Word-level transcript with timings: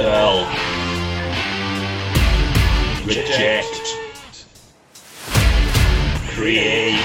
Rebel. 0.00 0.46
Reject. 3.04 3.98
Create. 6.30 6.98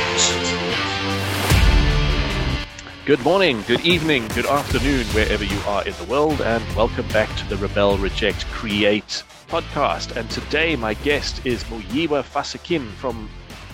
Good 3.06 3.22
morning, 3.22 3.62
good 3.68 3.82
evening, 3.82 4.26
good 4.30 4.46
afternoon, 4.46 5.06
wherever 5.08 5.44
you 5.44 5.60
are 5.68 5.86
in 5.86 5.92
the 5.98 6.06
world, 6.06 6.40
and 6.40 6.64
welcome 6.74 7.06
back 7.10 7.28
to 7.36 7.50
the 7.50 7.58
Rebel 7.58 7.98
Reject 7.98 8.46
Create 8.46 9.24
podcast. 9.50 10.16
And 10.16 10.30
today, 10.30 10.78
my 10.78 10.94
guest 10.94 11.46
is 11.46 11.66
Muyiwa 11.66 12.24
Fasakin 12.24 12.90
from 12.94 13.30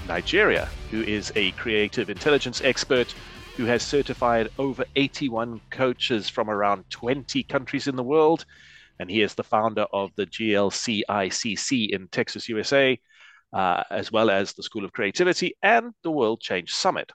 Nigeria, 0.07 0.67
who 0.89 1.03
is 1.03 1.31
a 1.35 1.51
creative 1.51 2.09
intelligence 2.09 2.59
expert 2.63 3.13
who 3.55 3.65
has 3.65 3.83
certified 3.83 4.49
over 4.57 4.83
81 4.95 5.61
coaches 5.69 6.27
from 6.27 6.49
around 6.49 6.89
20 6.89 7.43
countries 7.43 7.87
in 7.87 7.95
the 7.95 8.01
world. 8.01 8.45
And 9.01 9.09
he 9.09 9.23
is 9.23 9.33
the 9.33 9.43
founder 9.43 9.87
of 9.91 10.11
the 10.15 10.27
GLCICC 10.27 11.89
in 11.89 12.07
Texas, 12.09 12.47
USA, 12.47 12.99
uh, 13.51 13.83
as 13.89 14.11
well 14.11 14.29
as 14.29 14.53
the 14.53 14.61
School 14.61 14.85
of 14.85 14.93
Creativity 14.93 15.55
and 15.63 15.91
the 16.03 16.11
World 16.11 16.39
Change 16.39 16.71
Summit. 16.71 17.11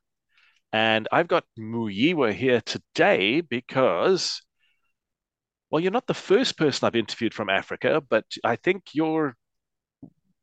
And 0.73 1.07
I've 1.13 1.29
got 1.29 1.45
Muyiwa 1.57 2.35
here 2.35 2.61
today 2.61 3.41
because, 3.41 4.43
well, 5.71 5.81
you're 5.81 5.93
not 5.93 6.09
the 6.09 6.13
first 6.13 6.59
person 6.59 6.85
I've 6.85 6.97
interviewed 6.97 7.33
from 7.33 7.49
Africa, 7.49 8.03
but 8.07 8.25
I 8.43 8.57
think 8.57 8.83
you're 8.93 9.37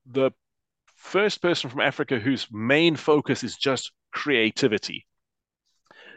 the 0.05 0.31
first 0.95 1.41
person 1.41 1.69
from 1.69 1.81
Africa 1.81 2.19
whose 2.19 2.47
main 2.53 2.95
focus 2.95 3.43
is 3.43 3.57
just 3.57 3.91
creativity. 4.13 5.05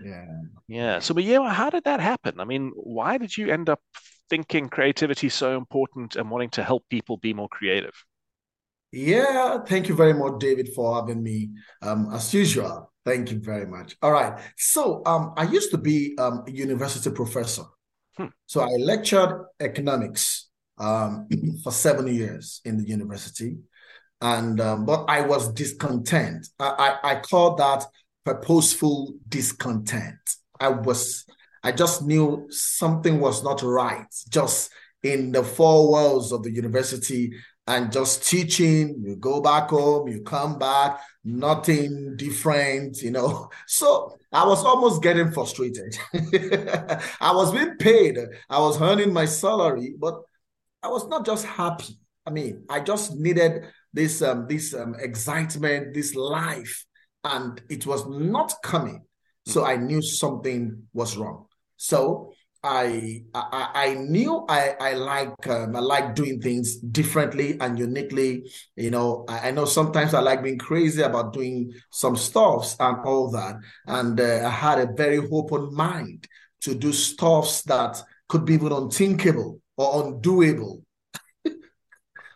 Yeah. 0.05 0.27
Yeah. 0.69 0.99
So, 1.01 1.15
Muyiwa, 1.15 1.51
how 1.53 1.71
did 1.71 1.83
that 1.83 1.99
happen? 1.99 2.39
I 2.39 2.45
mean, 2.45 2.71
why 2.77 3.19
did 3.19 3.37
you 3.37 3.51
end 3.51 3.69
up 3.69 3.81
thinking 4.29 4.69
creativity 4.69 5.29
so 5.29 5.57
important 5.57 6.17
and 6.17 6.31
wanting 6.31 6.51
to 6.51 6.65
help 6.65 6.85
people 6.89 7.17
be 7.17 7.35
more 7.35 7.49
creative? 7.49 7.95
Yeah, 8.93 9.59
thank 9.65 9.89
you 9.89 9.95
very 9.95 10.15
much, 10.15 10.39
David, 10.39 10.71
for 10.75 10.95
having 10.95 11.23
me. 11.23 11.51
Um, 11.83 12.13
as 12.13 12.33
usual, 12.33 12.93
thank 13.05 13.31
you 13.31 13.41
very 13.41 13.67
much. 13.67 13.97
All 14.01 14.13
right. 14.13 14.41
So 14.57 15.03
um, 15.05 15.35
I 15.37 15.45
used 15.45 15.71
to 15.73 15.79
be 15.79 16.17
um, 16.19 16.45
a 16.47 16.51
university 16.51 17.11
professor. 17.11 17.65
Hmm. 18.17 18.27
So 18.47 18.61
I 18.63 18.71
lectured 18.79 19.45
economics 19.61 20.49
um, 20.79 21.29
for 21.63 21.73
seven 21.73 22.07
years 22.07 22.61
in 22.65 22.79
the 22.79 22.89
university. 22.89 23.57
And 24.21 24.61
um, 24.61 24.87
but 24.87 25.05
I 25.09 25.21
was 25.23 25.53
discontent. 25.53 26.49
I, 26.59 26.97
I, 27.03 27.11
I 27.13 27.21
call 27.21 27.57
that 27.57 27.85
purposeful 28.25 29.15
discontent. 29.29 30.19
I 30.59 30.69
was 30.69 31.27
I 31.67 31.73
just 31.73 32.03
knew 32.03 32.47
something 32.51 33.19
was 33.19 33.43
not 33.43 33.61
right. 33.63 34.07
Just 34.29 34.71
in 35.03 35.33
the 35.33 35.43
four 35.43 35.91
walls 35.91 36.31
of 36.31 36.45
the 36.45 36.51
university, 36.51 37.33
and 37.67 37.91
just 37.91 38.29
teaching. 38.29 39.03
You 39.03 39.17
go 39.17 39.41
back 39.41 39.71
home, 39.71 40.09
you 40.09 40.21
come 40.21 40.59
back, 40.59 41.01
nothing 41.25 42.17
different, 42.17 43.03
you 43.03 43.11
know. 43.11 43.51
So 43.67 44.17
I 44.33 44.47
was 44.47 44.65
almost 44.65 45.03
getting 45.03 45.33
frustrated. 45.33 45.99
I 47.21 47.33
was 47.35 47.53
being 47.53 47.77
paid, 47.79 48.19
I 48.49 48.61
was 48.61 48.81
earning 48.81 49.13
my 49.13 49.25
salary, 49.25 49.95
but 49.99 50.15
I 50.85 50.89
was 50.89 51.09
not 51.09 51.27
just 51.27 51.45
happy. 51.45 51.99
I 52.25 52.31
mean, 52.31 52.65
I 52.69 52.79
just 52.81 53.17
needed 53.17 53.65
this 53.93 54.23
um, 54.23 54.47
this 54.49 54.73
um, 54.73 54.95
excitement, 55.01 55.95
this 55.95 56.15
life, 56.15 56.85
and 57.25 57.61
it 57.69 57.87
was 57.87 58.07
not 58.07 58.55
coming. 58.63 59.03
So 59.47 59.65
I 59.65 59.77
knew 59.77 60.03
something 60.03 60.83
was 60.93 61.17
wrong. 61.17 61.47
So 61.77 62.33
I 62.63 63.23
I, 63.35 63.69
I 63.75 63.95
knew 63.95 64.45
I 64.49 64.75
I 64.81 64.95
like 64.95 65.47
um, 65.47 65.77
I 65.77 65.81
like 65.81 66.15
doing 66.15 66.41
things 66.41 66.77
differently 66.77 67.59
and 67.61 67.79
uniquely. 67.79 68.51
You 68.75 68.91
know, 68.91 69.25
I, 69.29 69.49
I, 69.49 69.51
know 69.53 69.67
sometimes 69.67 70.15
I 70.15 70.21
like 70.21 70.43
being 70.43 70.59
crazy 70.59 71.03
about 71.03 71.33
doing 71.33 71.73
some 71.91 72.17
stuffs 72.17 72.77
and 72.81 72.99
all 73.05 73.31
that. 73.31 73.57
And 73.87 74.21
uh, 74.21 74.43
I 74.47 74.51
had 74.51 74.79
a 74.81 74.93
very 74.93 75.19
open 75.19 75.75
mind 75.75 76.27
to 76.63 76.75
do 76.75 76.93
stuffs 76.93 77.63
that 77.63 78.03
could 78.29 78.45
be 78.45 78.55
even 78.55 78.73
unthinkable 78.73 79.61
or 79.77 80.05
undoable 80.05 80.83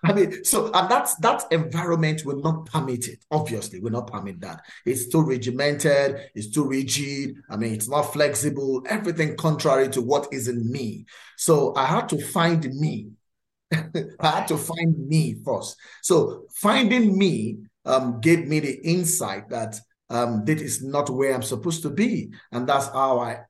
I 0.04 0.12
mean, 0.12 0.44
so 0.44 0.70
and 0.72 0.90
that's 0.90 1.14
that 1.16 1.44
environment 1.50 2.24
will 2.24 2.40
not 2.40 2.66
permit 2.66 3.08
it. 3.08 3.24
Obviously, 3.30 3.80
will 3.80 3.90
not 3.90 4.10
permit 4.10 4.40
that. 4.40 4.62
It's 4.86 5.08
too 5.08 5.22
regimented, 5.22 6.30
it's 6.34 6.50
too 6.50 6.66
rigid. 6.66 7.36
I 7.50 7.56
mean, 7.56 7.74
it's 7.74 7.88
not 7.88 8.12
flexible, 8.12 8.82
everything 8.88 9.36
contrary 9.36 9.88
to 9.90 10.00
what 10.00 10.28
is 10.32 10.48
in 10.48 10.70
me. 10.70 11.06
So 11.36 11.74
I 11.76 11.86
had 11.86 12.08
to 12.10 12.20
find 12.20 12.64
me. 12.74 13.10
I 13.72 13.82
had 14.20 14.48
to 14.48 14.56
find 14.56 15.08
me 15.08 15.36
first. 15.44 15.76
So 16.02 16.44
finding 16.54 17.16
me 17.16 17.58
um, 17.84 18.20
gave 18.20 18.46
me 18.46 18.60
the 18.60 18.80
insight 18.82 19.48
that 19.50 19.78
um, 20.08 20.44
this 20.44 20.60
is 20.60 20.82
not 20.82 21.08
where 21.08 21.34
I'm 21.34 21.42
supposed 21.42 21.82
to 21.82 21.90
be. 21.90 22.32
And 22.52 22.68
that's 22.68 22.88
how 22.88 23.20
I 23.20 23.40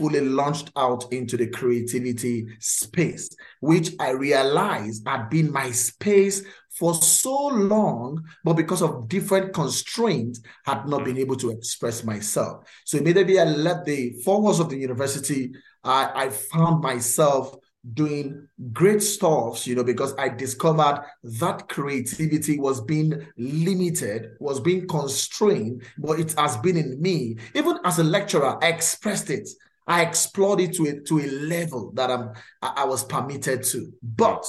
fully 0.00 0.22
launched 0.22 0.72
out 0.76 1.04
into 1.12 1.36
the 1.36 1.46
creativity 1.46 2.46
space, 2.58 3.28
which 3.60 3.92
I 4.00 4.12
realized 4.12 5.06
had 5.06 5.28
been 5.28 5.52
my 5.52 5.70
space 5.72 6.42
for 6.70 6.94
so 6.94 7.48
long, 7.48 8.24
but 8.42 8.54
because 8.54 8.80
of 8.80 9.08
different 9.08 9.52
constraints, 9.52 10.40
had 10.64 10.88
not 10.88 11.00
hmm. 11.00 11.04
been 11.04 11.18
able 11.18 11.36
to 11.36 11.50
express 11.50 12.02
myself. 12.02 12.64
So 12.86 12.96
immediately 12.96 13.38
I 13.38 13.44
left 13.44 13.84
the 13.84 14.14
four 14.24 14.40
walls 14.40 14.58
of 14.58 14.70
the 14.70 14.78
university, 14.78 15.52
I, 15.84 16.10
I 16.14 16.30
found 16.30 16.82
myself 16.82 17.54
doing 17.92 18.48
great 18.72 19.02
stuff, 19.02 19.66
you 19.66 19.74
know, 19.74 19.84
because 19.84 20.14
I 20.18 20.30
discovered 20.30 21.04
that 21.22 21.68
creativity 21.68 22.58
was 22.58 22.80
being 22.80 23.26
limited, 23.36 24.36
was 24.40 24.60
being 24.60 24.86
constrained, 24.86 25.82
but 25.98 26.20
it 26.20 26.32
has 26.38 26.56
been 26.58 26.78
in 26.78 27.00
me. 27.00 27.36
Even 27.54 27.78
as 27.84 27.98
a 27.98 28.04
lecturer, 28.04 28.62
I 28.62 28.68
expressed 28.68 29.28
it. 29.28 29.48
I 29.90 30.02
explored 30.02 30.60
it 30.60 30.72
to 30.74 30.86
a, 30.86 31.00
to 31.00 31.18
a 31.18 31.26
level 31.26 31.90
that 31.94 32.12
I'm 32.12 32.30
I, 32.62 32.84
was 32.84 33.02
permitted 33.02 33.64
to. 33.64 33.92
But 34.00 34.46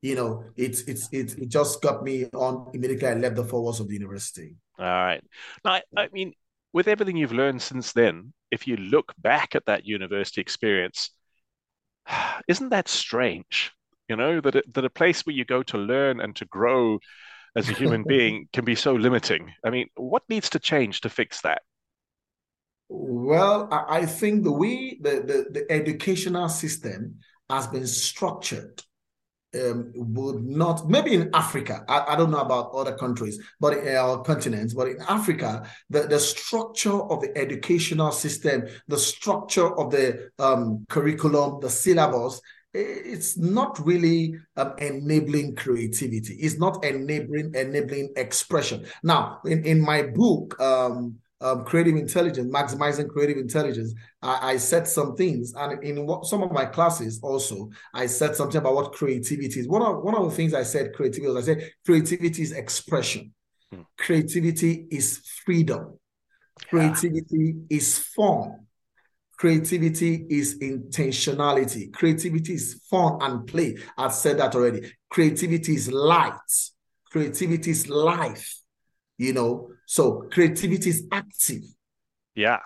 you 0.00 0.14
know, 0.14 0.44
it's 0.56 0.82
it's 0.82 1.08
it, 1.10 1.36
it 1.36 1.48
just 1.48 1.82
got 1.82 2.04
me 2.04 2.26
on 2.32 2.70
immediately. 2.72 3.08
I 3.08 3.14
left 3.14 3.34
the 3.34 3.44
four 3.44 3.62
walls 3.62 3.80
of 3.80 3.88
the 3.88 3.94
university. 3.94 4.54
All 4.78 4.84
right. 4.84 5.20
Now, 5.64 5.80
I 5.96 6.08
mean, 6.12 6.34
with 6.72 6.86
everything 6.86 7.16
you've 7.16 7.32
learned 7.32 7.62
since 7.62 7.92
then, 7.94 8.32
if 8.52 8.68
you 8.68 8.76
look 8.76 9.12
back 9.18 9.56
at 9.56 9.66
that 9.66 9.86
university 9.86 10.40
experience, 10.40 11.10
isn't 12.48 12.68
that 12.68 12.86
strange? 12.86 13.72
You 14.08 14.14
know 14.14 14.40
that 14.40 14.54
it, 14.54 14.72
that 14.72 14.84
a 14.84 14.90
place 14.90 15.26
where 15.26 15.34
you 15.34 15.44
go 15.44 15.64
to 15.64 15.78
learn 15.78 16.20
and 16.20 16.36
to 16.36 16.44
grow 16.44 17.00
as 17.56 17.68
a 17.68 17.72
human 17.72 18.04
being 18.06 18.48
can 18.52 18.64
be 18.64 18.76
so 18.76 18.94
limiting. 18.94 19.52
I 19.64 19.70
mean, 19.70 19.88
what 19.96 20.22
needs 20.28 20.48
to 20.50 20.60
change 20.60 21.00
to 21.00 21.08
fix 21.08 21.40
that? 21.40 21.62
Well, 22.88 23.68
I 23.70 24.06
think 24.06 24.44
the 24.44 24.52
way 24.52 24.98
the, 25.00 25.10
the, 25.10 25.46
the 25.50 25.72
educational 25.72 26.48
system 26.48 27.16
has 27.50 27.66
been 27.66 27.86
structured 27.86 28.82
um, 29.54 29.92
would 29.94 30.44
not 30.44 30.88
maybe 30.88 31.14
in 31.14 31.30
Africa. 31.32 31.84
I, 31.88 32.04
I, 32.08 32.16
don't 32.16 32.30
know 32.30 32.40
about 32.40 32.72
other 32.72 32.94
countries, 32.94 33.40
but 33.60 33.86
our 33.86 34.22
continents, 34.22 34.74
but 34.74 34.88
in 34.88 34.98
Africa, 35.08 35.68
the, 35.88 36.02
the 36.02 36.18
structure 36.18 37.02
of 37.02 37.22
the 37.22 37.36
educational 37.36 38.12
system, 38.12 38.64
the 38.88 38.98
structure 38.98 39.76
of 39.78 39.90
the 39.90 40.30
um, 40.38 40.84
curriculum, 40.88 41.60
the 41.60 41.70
syllabus, 41.70 42.40
it's 42.74 43.38
not 43.38 43.84
really 43.86 44.34
um, 44.56 44.74
enabling 44.78 45.54
creativity. 45.54 46.34
It's 46.34 46.58
not 46.58 46.84
enabling 46.84 47.54
enabling 47.54 48.12
expression. 48.16 48.84
Now, 49.02 49.40
in, 49.46 49.64
in 49.64 49.80
my 49.80 50.02
book, 50.02 50.60
um, 50.60 51.16
um, 51.40 51.64
creative 51.64 51.96
intelligence, 51.96 52.52
maximizing 52.52 53.08
creative 53.08 53.36
intelligence, 53.36 53.94
I, 54.22 54.52
I 54.52 54.56
said 54.56 54.88
some 54.88 55.16
things, 55.16 55.52
and 55.54 55.82
in 55.84 56.06
what, 56.06 56.24
some 56.26 56.42
of 56.42 56.50
my 56.50 56.64
classes 56.64 57.20
also, 57.22 57.70
I 57.92 58.06
said 58.06 58.34
something 58.36 58.58
about 58.58 58.74
what 58.74 58.92
creativity 58.92 59.60
is. 59.60 59.68
One 59.68 59.82
of 59.82 60.02
one 60.02 60.14
of 60.14 60.24
the 60.30 60.34
things 60.34 60.54
I 60.54 60.62
said 60.62 60.94
creativity 60.94 61.30
was 61.30 61.48
I 61.48 61.54
said 61.54 61.70
creativity 61.84 62.42
is 62.42 62.52
expression, 62.52 63.34
hmm. 63.70 63.82
creativity 63.98 64.86
is 64.90 65.18
freedom, 65.44 65.98
creativity 66.68 67.54
yeah. 67.68 67.76
is 67.76 67.98
fun, 67.98 68.66
creativity 69.36 70.26
is 70.30 70.58
intentionality, 70.60 71.92
creativity 71.92 72.54
is 72.54 72.80
fun 72.90 73.18
and 73.20 73.46
play. 73.46 73.76
I've 73.98 74.14
said 74.14 74.38
that 74.38 74.54
already. 74.54 74.90
Creativity 75.10 75.74
is 75.74 75.92
light, 75.92 76.32
creativity 77.10 77.72
is 77.72 77.90
life. 77.90 78.54
You 79.18 79.32
know, 79.32 79.70
so 79.86 80.26
creativity 80.30 80.90
is 80.90 81.06
active. 81.10 81.62
Yeah. 82.34 82.58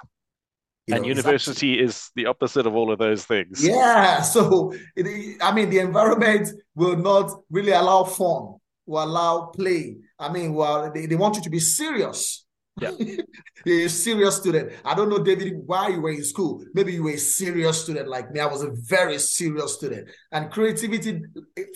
You 0.86 0.96
and 0.96 1.02
know, 1.02 1.08
university 1.08 1.78
is 1.78 2.10
the 2.16 2.26
opposite 2.26 2.66
of 2.66 2.74
all 2.74 2.90
of 2.90 2.98
those 2.98 3.24
things. 3.24 3.64
Yeah. 3.64 4.22
So, 4.22 4.74
it, 4.96 5.36
I 5.40 5.52
mean, 5.52 5.70
the 5.70 5.78
environment 5.78 6.48
will 6.74 6.96
not 6.96 7.30
really 7.50 7.72
allow 7.72 8.04
fun, 8.04 8.56
will 8.86 9.04
allow 9.04 9.52
play. 9.54 9.96
I 10.18 10.32
mean, 10.32 10.54
well, 10.54 10.90
they, 10.92 11.06
they 11.06 11.14
want 11.14 11.36
you 11.36 11.42
to 11.42 11.50
be 11.50 11.60
serious. 11.60 12.44
Yeah. 12.80 12.92
A 13.66 13.88
serious 13.88 14.36
student. 14.36 14.72
I 14.84 14.94
don't 14.94 15.10
know, 15.10 15.22
David, 15.22 15.52
why 15.66 15.88
you 15.88 16.00
were 16.00 16.10
in 16.10 16.24
school. 16.24 16.64
Maybe 16.72 16.94
you 16.94 17.02
were 17.02 17.10
a 17.10 17.18
serious 17.18 17.82
student 17.82 18.08
like 18.08 18.30
me. 18.32 18.40
I 18.40 18.46
was 18.46 18.62
a 18.62 18.70
very 18.70 19.18
serious 19.18 19.74
student. 19.74 20.08
And 20.32 20.50
creativity 20.50 21.20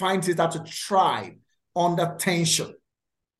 finds 0.00 0.28
it 0.28 0.40
out 0.40 0.52
to 0.52 0.60
thrive 0.60 1.34
under 1.76 2.16
tension. 2.18 2.72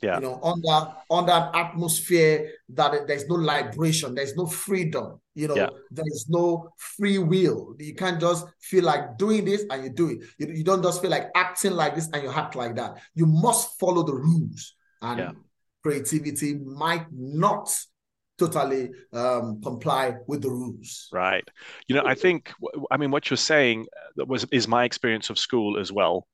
Yeah. 0.03 0.17
You 0.17 0.23
know, 0.23 0.41
under 0.43 0.95
under 1.11 1.33
an 1.33 1.51
atmosphere 1.55 2.51
that 2.71 3.07
there's 3.07 3.27
no 3.27 3.37
liberation, 3.37 4.15
there's 4.15 4.37
no 4.37 4.47
freedom, 4.47 5.21
you 5.35 5.49
know, 5.49 5.57
Yeah. 5.57 5.69
there's 5.91 6.27
no 6.29 6.73
free 6.77 7.19
will. 7.19 7.75
You 7.79 7.95
can't 7.95 8.21
just 8.21 8.47
feel 8.61 8.85
like 8.85 9.17
doing 9.17 9.45
this 9.47 9.65
and 9.71 9.85
you 9.85 9.91
do 9.91 10.11
it. 10.11 10.19
You, 10.39 10.55
you 10.57 10.65
don't 10.65 10.83
just 10.83 11.01
feel 11.01 11.11
like 11.11 11.31
acting 11.35 11.73
like 11.73 11.95
this 11.95 12.11
and 12.13 12.23
you 12.23 12.31
act 12.31 12.55
like 12.55 12.77
that. 12.77 12.99
You 13.15 13.27
must 13.27 13.79
follow 13.79 14.03
the 14.03 14.15
rules. 14.15 14.75
And 15.01 15.19
Yeah. 15.19 15.33
creativity 15.83 16.55
might 16.55 17.07
not 17.13 17.71
totally 18.37 18.91
um, 19.13 19.63
comply 19.63 20.17
with 20.27 20.43
the 20.43 20.51
rules. 20.51 21.09
Right. 21.13 21.49
You 21.87 21.95
know, 21.95 22.03
I 22.05 22.15
think, 22.15 22.53
I 22.91 22.97
mean, 22.97 23.11
what 23.11 23.31
you're 23.31 23.37
saying 23.37 23.87
uh, 24.21 24.25
was 24.27 24.45
is 24.51 24.67
my 24.67 24.85
experience 24.85 25.31
of 25.31 25.39
school 25.39 25.79
as 25.79 25.93
well. 25.93 26.27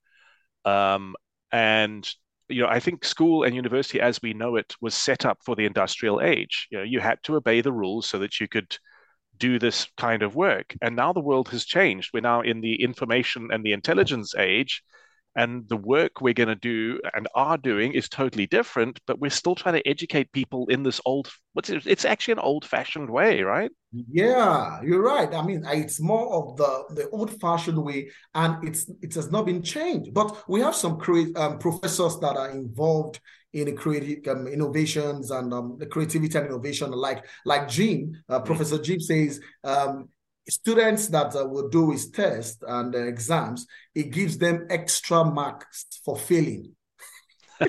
Um, 0.65 1.15
and 1.53 2.09
you 2.51 2.63
know, 2.63 2.69
I 2.69 2.81
think 2.81 3.05
school 3.05 3.45
and 3.45 3.55
university, 3.55 4.01
as 4.01 4.21
we 4.23 4.35
know 4.35 4.57
it, 4.57 4.75
was 4.81 4.95
set 4.95 5.25
up 5.25 5.39
for 5.45 5.57
the 5.57 5.67
industrial 5.67 6.21
age. 6.21 6.69
You 6.71 6.79
know, 6.79 6.85
you 6.85 7.01
had 7.01 7.23
to 7.25 7.37
obey 7.37 7.61
the 7.61 7.73
rules 7.73 8.09
so 8.09 8.19
that 8.19 8.41
you 8.41 8.49
could 8.49 8.77
do 9.39 9.59
this 9.59 9.89
kind 9.97 10.23
of 10.23 10.35
work. 10.37 10.75
And 10.83 10.97
now 10.97 11.13
the 11.13 11.21
world 11.21 11.49
has 11.49 11.65
changed. 11.65 12.11
We're 12.13 12.21
now 12.21 12.43
in 12.43 12.61
the 12.61 12.83
information 12.83 13.49
and 13.53 13.65
the 13.65 13.73
intelligence 13.73 14.35
age, 14.37 14.83
and 15.37 15.69
the 15.69 15.77
work 15.77 16.21
we're 16.21 16.35
going 16.35 16.49
to 16.49 16.55
do 16.55 17.01
and 17.15 17.29
are 17.35 17.57
doing 17.57 17.93
is 17.93 18.09
totally 18.09 18.47
different. 18.47 19.01
But 19.07 19.21
we're 19.21 19.31
still 19.31 19.55
trying 19.55 19.75
to 19.75 19.89
educate 19.89 20.33
people 20.33 20.67
in 20.69 20.83
this 20.83 21.01
old. 21.05 21.31
What's 21.53 21.71
it? 21.71 21.87
It's 21.87 22.05
actually 22.05 22.33
an 22.33 22.39
old-fashioned 22.41 23.09
way, 23.09 23.43
right? 23.43 23.71
Yeah, 23.93 24.81
you're 24.83 25.03
right. 25.03 25.33
I 25.35 25.43
mean, 25.43 25.65
it's 25.67 26.01
more 26.01 26.33
of 26.33 26.57
the 26.57 26.85
the 26.95 27.11
old-fashioned 27.11 27.83
way, 27.83 28.11
and 28.35 28.63
it's 28.67 28.91
it 29.03 29.15
has 29.15 29.31
not 29.31 29.47
been 29.47 29.63
changed. 29.63 30.15
But 30.15 30.49
we 30.49 30.61
have 30.61 30.75
some 30.75 30.99
crea- 30.99 31.35
um, 31.35 31.59
professors 31.59 32.19
that 32.21 32.37
are 32.37 32.51
involved 32.51 33.21
in 33.53 33.67
the 33.67 33.73
creative 33.73 34.27
um, 34.29 34.47
innovations 34.47 35.33
and 35.33 35.53
um, 35.53 35.77
the 35.79 35.87
creativity 35.87 36.39
and 36.39 36.47
innovation, 36.47 36.93
like 36.93 37.25
like 37.45 37.69
Jim, 37.69 38.13
uh, 38.29 38.41
Professor 38.41 38.79
Jim 38.79 39.01
says. 39.01 39.41
Um, 39.65 40.09
students 40.51 41.09
that 41.09 41.35
uh, 41.37 41.47
will 41.47 41.69
do 41.69 41.91
his 41.91 42.11
test 42.11 42.63
and 42.67 42.95
uh, 42.95 42.99
exams, 42.99 43.67
it 43.95 44.11
gives 44.11 44.39
them 44.39 44.67
extra 44.71 45.25
marks 45.25 45.87
for 46.05 46.17
failing. 46.17 46.73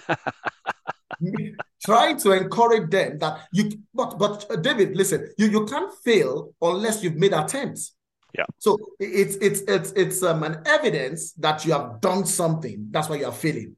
trying 1.86 2.18
to 2.18 2.32
encourage 2.32 2.90
them 2.90 3.18
that 3.20 3.42
you 3.52 3.70
but 3.94 4.18
but 4.18 4.46
uh, 4.50 4.56
david 4.56 4.96
listen 4.96 5.30
you 5.38 5.48
you 5.48 5.66
can't 5.66 5.94
fail 6.04 6.54
unless 6.62 7.04
you've 7.04 7.16
made 7.16 7.34
attempts 7.34 7.94
Yeah. 8.34 8.46
so 8.60 8.78
it's 9.00 9.36
it's 9.36 9.62
it's 9.68 9.92
it's 9.92 10.24
um, 10.24 10.44
an 10.44 10.64
evidence 10.66 11.34
that 11.34 11.66
you 11.66 11.74
have 11.74 12.00
done 12.00 12.26
something 12.26 12.88
that's 12.90 13.10
why 13.10 13.18
you 13.18 13.26
are 13.26 13.40
failing 13.46 13.76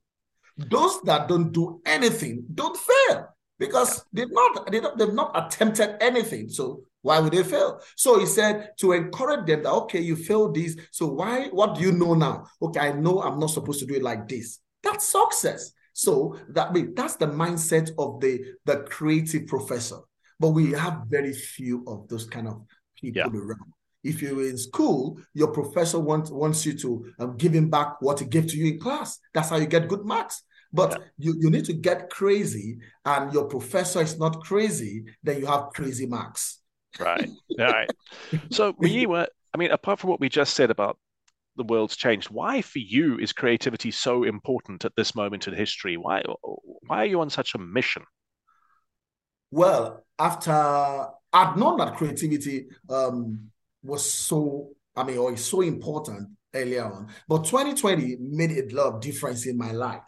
those 0.58 1.02
that 1.10 1.28
don't 1.28 1.52
do 1.52 1.82
anything 1.86 2.46
don't 2.54 2.78
fail 2.78 3.34
because 3.58 4.06
they've 4.14 4.32
not 4.32 4.72
they 4.72 4.80
don't, 4.80 4.96
they've 4.98 5.14
not 5.14 5.32
attempted 5.34 5.98
anything 6.02 6.50
so 6.50 6.84
why 7.04 7.20
would 7.20 7.32
they 7.32 7.44
fail 7.44 7.80
so 7.96 8.20
he 8.20 8.26
said 8.26 8.72
to 8.80 8.92
encourage 8.94 9.46
them 9.46 9.62
that 9.62 9.72
okay 9.72 10.02
you 10.02 10.16
failed 10.16 10.56
this 10.56 10.76
so 10.92 11.06
why 11.08 11.48
what 11.50 11.76
do 11.76 11.82
you 11.82 11.92
know 11.92 12.16
now 12.16 12.44
okay 12.62 12.80
i 12.80 12.92
know 12.92 13.22
i'm 13.22 13.40
not 13.40 13.52
supposed 13.52 13.80
to 13.80 13.86
do 13.86 13.94
it 13.94 14.02
like 14.04 14.28
this 14.28 14.60
that's 14.82 15.08
success 15.08 15.72
so 15.94 16.36
that 16.50 16.70
I 16.70 16.74
mean, 16.74 16.94
that's 16.96 17.16
the 17.16 17.28
mindset 17.28 17.92
of 17.98 18.20
the 18.20 18.44
the 18.66 18.78
creative 18.90 19.46
professor. 19.48 20.00
But 20.40 20.50
we 20.50 20.72
have 20.72 21.04
very 21.08 21.34
few 21.34 21.84
of 21.88 22.08
those 22.10 22.26
kind 22.26 22.48
of 22.48 22.66
people 23.00 23.22
Yeah. 23.32 23.40
around. 23.40 23.72
If 24.04 24.22
you're 24.22 24.42
in 24.50 24.58
school, 24.58 25.20
your 25.34 25.50
professor 25.50 26.00
wants 26.00 26.32
wants 26.32 26.66
you 26.66 26.74
to 26.80 27.14
um, 27.20 27.38
give 27.38 27.54
him 27.54 27.70
back 27.70 28.02
what 28.02 28.20
he 28.20 28.26
gave 28.26 28.48
to 28.48 28.58
you 28.58 28.74
in 28.74 28.80
class. 28.80 29.20
That's 29.34 29.50
how 29.50 29.58
you 29.58 29.68
get 29.68 29.88
good 29.88 30.04
marks. 30.04 30.42
But 30.74 31.00
you, 31.20 31.36
you 31.40 31.52
need 31.52 31.66
to 31.66 31.74
get 31.74 32.10
crazy, 32.10 32.80
and 33.06 33.32
your 33.32 33.46
professor 33.46 34.02
is 34.02 34.18
not 34.18 34.44
crazy, 34.44 35.06
then 35.22 35.40
you 35.40 35.46
have 35.46 35.70
crazy 35.76 36.08
marks. 36.08 36.63
Right. 37.00 37.30
Right. 37.58 37.90
So, 38.52 38.74
Muyiwa, 38.82 39.28
I 39.54 39.58
mean, 39.58 39.72
apart 39.72 40.00
from 40.00 40.10
what 40.10 40.20
we 40.20 40.30
just 40.30 40.56
said 40.56 40.72
about 40.72 40.98
the 41.56 41.64
world's 41.64 41.96
changed, 41.96 42.30
why 42.30 42.62
for 42.62 42.80
you 42.80 43.18
is 43.20 43.34
creativity 43.34 43.92
so 43.92 44.24
important 44.24 44.86
at 44.86 44.94
this 44.96 45.16
moment 45.16 45.48
in 45.48 45.54
history? 45.54 45.98
Why 45.98 46.24
why 46.88 47.04
are 47.04 47.06
you 47.06 47.22
on 47.22 47.30
such 47.30 47.56
a 47.56 47.60
mission? 47.60 48.04
Well, 49.52 50.04
after 50.18 50.52
I'd 50.52 51.58
known 51.58 51.78
that 51.78 51.96
creativity 51.96 52.68
um, 52.90 53.52
was 53.84 54.12
so, 54.12 54.70
I 54.96 55.04
mean, 55.04 55.18
or 55.18 55.34
is 55.34 55.46
so 55.46 55.62
important 55.62 56.30
earlier 56.56 56.86
on, 56.86 57.08
but 57.28 57.46
2020 57.46 58.18
made 58.20 58.52
a 58.52 58.76
lot 58.76 58.96
of 58.96 59.02
difference 59.02 59.46
in 59.46 59.58
my 59.58 59.72
life. 59.72 60.02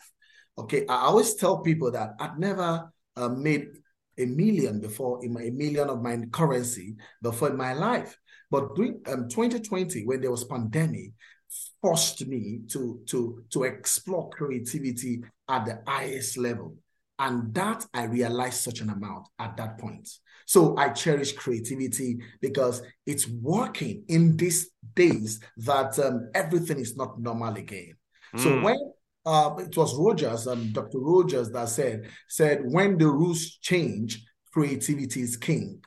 Okay, 0.58 0.86
I 0.88 1.06
always 1.06 1.36
tell 1.36 1.60
people 1.60 1.92
that 1.92 2.12
I'd 2.20 2.40
never 2.40 2.92
uh, 3.16 3.30
made 3.30 3.68
a 4.18 4.26
million 4.26 4.80
before 4.80 5.24
in 5.24 5.34
my 5.34 5.44
a 5.44 5.52
million 5.52 5.90
of 5.90 6.02
my 6.02 6.18
currency 6.32 6.96
before 7.22 7.50
in 7.50 7.58
my 7.58 7.74
life. 7.74 8.18
But 8.52 8.76
during 8.76 9.02
um, 9.08 9.28
2020, 9.28 10.06
when 10.06 10.22
there 10.22 10.32
was 10.32 10.44
pandemic, 10.44 11.12
forced 11.82 12.26
me 12.28 12.62
to 12.70 13.00
to 13.08 13.44
to 13.52 13.64
explore 13.64 14.30
creativity 14.30 15.24
at 15.50 15.66
the 15.66 15.82
highest 15.88 16.38
level. 16.38 16.76
And 17.18 17.54
that 17.54 17.86
I 17.94 18.04
realized 18.06 18.62
such 18.62 18.82
an 18.82 18.90
amount 18.90 19.28
at 19.40 19.56
that 19.58 19.78
point. 19.78 20.10
So 20.48 20.76
I 20.78 20.90
cherish 20.90 21.34
creativity 21.34 22.20
because 22.42 22.82
it's 23.06 23.28
working 23.28 24.04
in 24.10 24.36
these 24.36 24.70
days 24.96 25.40
that 25.58 25.98
um, 26.00 26.30
everything 26.36 26.78
is 26.80 26.96
not 26.98 27.20
normal 27.20 27.56
again. 27.56 27.94
So 28.38 28.50
Mm. 28.50 28.62
when 28.62 28.92
uh, 29.26 29.56
it 29.60 29.76
was 29.76 29.96
Rogers, 29.96 30.48
um, 30.48 30.72
Dr. 30.72 31.00
Rogers, 31.00 31.50
that 31.52 31.70
said 31.70 32.10
said 32.28 32.62
when 32.64 32.98
the 32.98 33.08
rules 33.08 33.58
change, 33.62 34.24
creativity 34.54 35.22
is 35.22 35.36
king. 35.38 35.82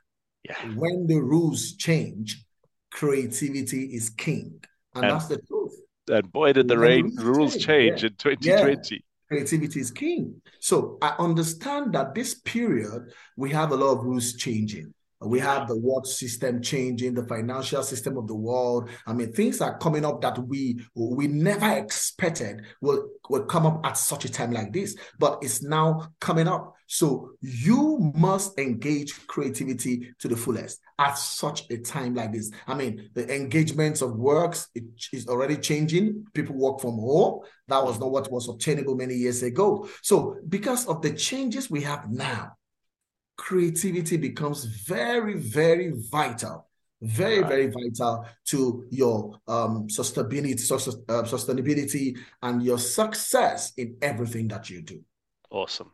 Yeah. 0.45 0.57
When 0.77 1.07
the 1.07 1.21
rules 1.21 1.75
change, 1.77 2.45
creativity 2.91 3.85
is 3.95 4.11
king, 4.11 4.61
and, 4.95 5.05
And- 5.05 5.13
that's 5.15 5.29
the 5.29 5.39
truth. 5.39 5.73
And 6.11 6.33
boy, 6.33 6.55
did 6.55 6.69
the 6.69 6.75
When 6.79 6.83
rain, 6.89 7.05
rules 7.17 7.25
rules 7.39 7.53
change, 7.57 8.01
change 8.01 8.05
in 8.05 8.15
2020. 8.15 9.05
creativity 9.29 9.81
is 9.81 9.91
king. 9.91 10.41
So 10.59 10.97
I 11.03 11.15
understand 11.19 11.93
that 11.93 12.15
this 12.15 12.35
period 12.41 13.13
we 13.37 13.51
have 13.51 13.73
a 13.73 13.77
lot 13.77 13.99
of 13.99 14.05
rules 14.05 14.33
changing. 14.35 14.95
We 15.21 15.41
have 15.41 15.67
the 15.67 15.77
world 15.77 16.07
system 16.07 16.63
changing, 16.63 17.15
the 17.15 17.27
financial 17.27 17.83
system 17.83 18.17
of 18.17 18.29
the 18.29 18.37
world. 18.37 18.89
I 19.07 19.13
mean, 19.13 19.33
things 19.33 19.61
are 19.61 19.77
coming 19.79 20.05
up 20.05 20.21
that 20.21 20.39
we 20.39 20.81
we 20.95 21.27
never 21.27 21.71
expected 21.73 22.63
will, 22.81 23.09
will 23.29 23.45
come 23.45 23.67
up 23.67 23.85
at 23.85 23.97
such 23.97 24.25
a 24.25 24.31
time 24.31 24.53
like 24.53 24.73
this, 24.73 24.97
but 25.19 25.39
it's 25.43 25.63
now 25.63 26.13
coming 26.21 26.47
up. 26.47 26.77
So 26.87 27.33
you 27.41 28.13
must 28.15 28.59
engage 28.59 29.27
creativity 29.27 30.15
to 30.21 30.29
the 30.29 30.37
fullest 30.37 30.81
at 30.99 31.19
such 31.19 31.69
a 31.71 31.79
time 31.79 32.15
like 32.15 32.33
this. 32.33 32.51
I 32.67 32.75
mean, 32.75 33.11
the 33.15 33.35
engagements 33.35 34.01
of 34.03 34.17
works 34.17 34.69
it 34.75 34.85
is 35.13 35.27
already 35.27 35.57
changing. 35.57 36.27
People 36.33 36.57
work 36.57 36.81
from 36.81 36.95
home. 36.95 37.41
That 37.67 37.85
was 37.85 37.99
not 37.99 38.11
what 38.11 38.31
was 38.33 38.49
obtainable 38.49 38.95
many 38.95 39.15
years 39.15 39.43
ago. 39.43 39.89
So 40.03 40.37
because 40.49 40.87
of 40.87 41.03
the 41.03 41.13
changes 41.13 41.69
we 41.69 41.83
have 41.83 42.09
now, 42.09 42.53
creativity 43.39 44.19
becomes 44.19 44.65
very, 44.65 45.35
very 45.35 45.93
vital, 46.11 46.69
very, 47.01 47.41
Right. 47.41 47.49
very 47.49 47.67
vital 47.69 48.27
to 48.47 48.87
your 48.91 49.41
um, 49.47 49.87
sustainability, 49.89 50.71
uh, 51.09 51.23
sustainability, 51.23 52.19
and 52.43 52.63
your 52.63 52.79
success 52.79 53.73
in 53.79 53.97
everything 54.03 54.49
that 54.49 54.69
you 54.69 54.83
do. 54.83 55.03
Awesome. 55.51 55.93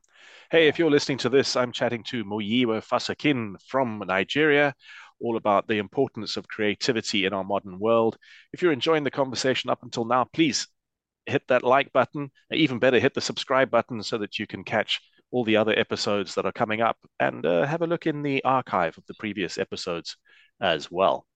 Hey, 0.51 0.69
if 0.69 0.79
you're 0.79 0.91
listening 0.91 1.19
to 1.19 1.29
this, 1.29 1.55
I'm 1.55 1.71
chatting 1.71 2.03
to 2.05 2.25
Muyiwa 2.25 2.83
Fasakin 2.85 3.55
from 3.69 4.03
Nigeria, 4.07 4.75
all 5.21 5.37
about 5.37 5.69
the 5.69 5.79
importance 5.79 6.37
of 6.37 6.49
creativity 6.49 7.25
in 7.27 7.33
our 7.33 7.45
modern 7.45 7.79
world. 7.79 8.17
If 8.53 8.63
you're 8.63 8.73
enjoying 8.73 9.05
the 9.05 9.11
conversation 9.11 9.71
up 9.71 9.83
until 9.83 10.05
now, 10.05 10.25
please 10.25 10.67
hit 11.27 11.43
that 11.49 11.63
like 11.63 11.93
button. 11.93 12.31
Even 12.53 12.79
better, 12.79 12.99
hit 12.99 13.15
the 13.15 13.21
subscribe 13.21 13.71
button 13.71 14.03
so 14.03 14.19
that 14.19 14.39
you 14.39 14.47
can 14.47 14.65
catch 14.65 15.01
all 15.35 15.43
the 15.45 15.57
other 15.57 15.77
episodes 15.77 16.37
that 16.37 16.47
are 16.47 16.53
coming 16.53 16.81
up 16.81 16.97
and 17.19 17.45
uh, 17.45 17.67
have 17.67 17.83
a 17.83 17.87
look 17.89 18.07
in 18.07 18.23
the 18.23 18.43
archive 18.45 18.97
of 18.97 19.05
the 19.07 19.15
previous 19.15 19.59
episodes 19.59 20.17
as 20.61 20.93
well. 20.93 21.27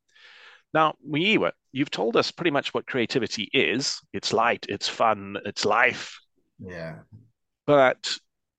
Now, 0.73 0.95
Muyiwa, 1.05 1.51
you've 1.73 1.91
told 1.91 2.17
us 2.17 2.31
pretty 2.31 2.53
much 2.53 2.73
what 2.73 2.87
creativity 2.87 3.51
is. 3.53 4.01
It's 4.13 4.33
light, 4.33 4.67
it's 4.69 4.89
fun, 4.89 5.37
it's 5.45 5.65
life. 5.65 6.17
Yeah. 6.61 7.01
But 7.67 8.17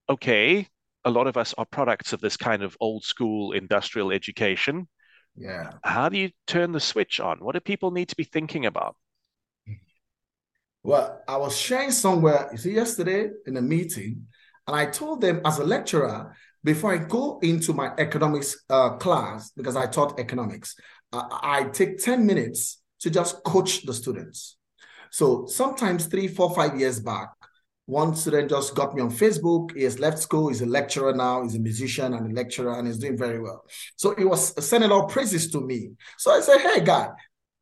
okay, 0.09 0.67
a 1.05 1.09
lot 1.09 1.27
of 1.27 1.37
us 1.37 1.55
are 1.57 1.65
products 1.65 2.11
of 2.11 2.19
this 2.19 2.35
kind 2.35 2.61
of 2.61 2.75
old 2.81 3.05
school 3.05 3.53
industrial 3.53 4.11
education. 4.11 4.89
Yeah. 5.37 5.71
How 5.85 6.09
do 6.09 6.17
you 6.17 6.31
turn 6.47 6.73
the 6.73 6.81
switch 6.81 7.21
on? 7.21 7.37
What 7.39 7.53
do 7.53 7.61
people 7.61 7.91
need 7.91 8.09
to 8.09 8.17
be 8.17 8.25
thinking 8.25 8.65
about? 8.65 8.97
Well, 10.83 11.21
I 11.29 11.37
was 11.37 11.57
sharing 11.57 11.91
somewhere, 11.91 12.49
you 12.51 12.57
see, 12.57 12.73
yesterday 12.73 13.29
in 13.45 13.55
a 13.55 13.61
meeting, 13.61 14.27
and 14.69 14.75
I 14.75 14.85
told 14.85 15.21
them 15.21 15.41
as 15.45 15.57
a 15.57 15.63
lecturer, 15.63 16.35
before 16.63 16.93
I 16.93 16.99
go 16.99 17.39
into 17.41 17.73
my 17.73 17.91
economics 17.97 18.55
uh, 18.69 18.91
class, 18.97 19.49
because 19.57 19.75
I 19.75 19.87
taught 19.87 20.19
economics, 20.19 20.75
uh, 21.11 21.23
I 21.31 21.63
take 21.73 21.97
10 21.97 22.23
minutes 22.23 22.79
to 22.99 23.09
just 23.09 23.43
coach 23.43 23.83
the 23.87 23.95
students. 23.95 24.57
So 25.09 25.47
sometimes 25.47 26.05
three, 26.05 26.27
four, 26.27 26.53
five 26.53 26.79
years 26.79 26.99
back, 26.99 27.29
one 27.87 28.15
student 28.15 28.51
just 28.51 28.75
got 28.75 28.93
me 28.93 29.01
on 29.01 29.09
Facebook. 29.09 29.75
He 29.75 29.81
has 29.85 29.99
left 29.99 30.19
school. 30.19 30.49
He's 30.49 30.61
a 30.61 30.67
lecturer 30.67 31.15
now. 31.15 31.41
He's 31.41 31.55
a 31.55 31.59
musician 31.59 32.13
and 32.13 32.31
a 32.31 32.35
lecturer, 32.35 32.77
and 32.77 32.85
he's 32.85 32.99
doing 32.99 33.17
very 33.17 33.39
well. 33.39 33.65
So 33.95 34.13
he 34.13 34.23
was 34.23 34.53
sending 34.63 34.91
all 34.91 35.07
praises 35.07 35.49
to 35.53 35.61
me. 35.61 35.93
So 36.19 36.29
I 36.29 36.41
said, 36.41 36.59
"Hey, 36.59 36.81
guy, 36.81 37.09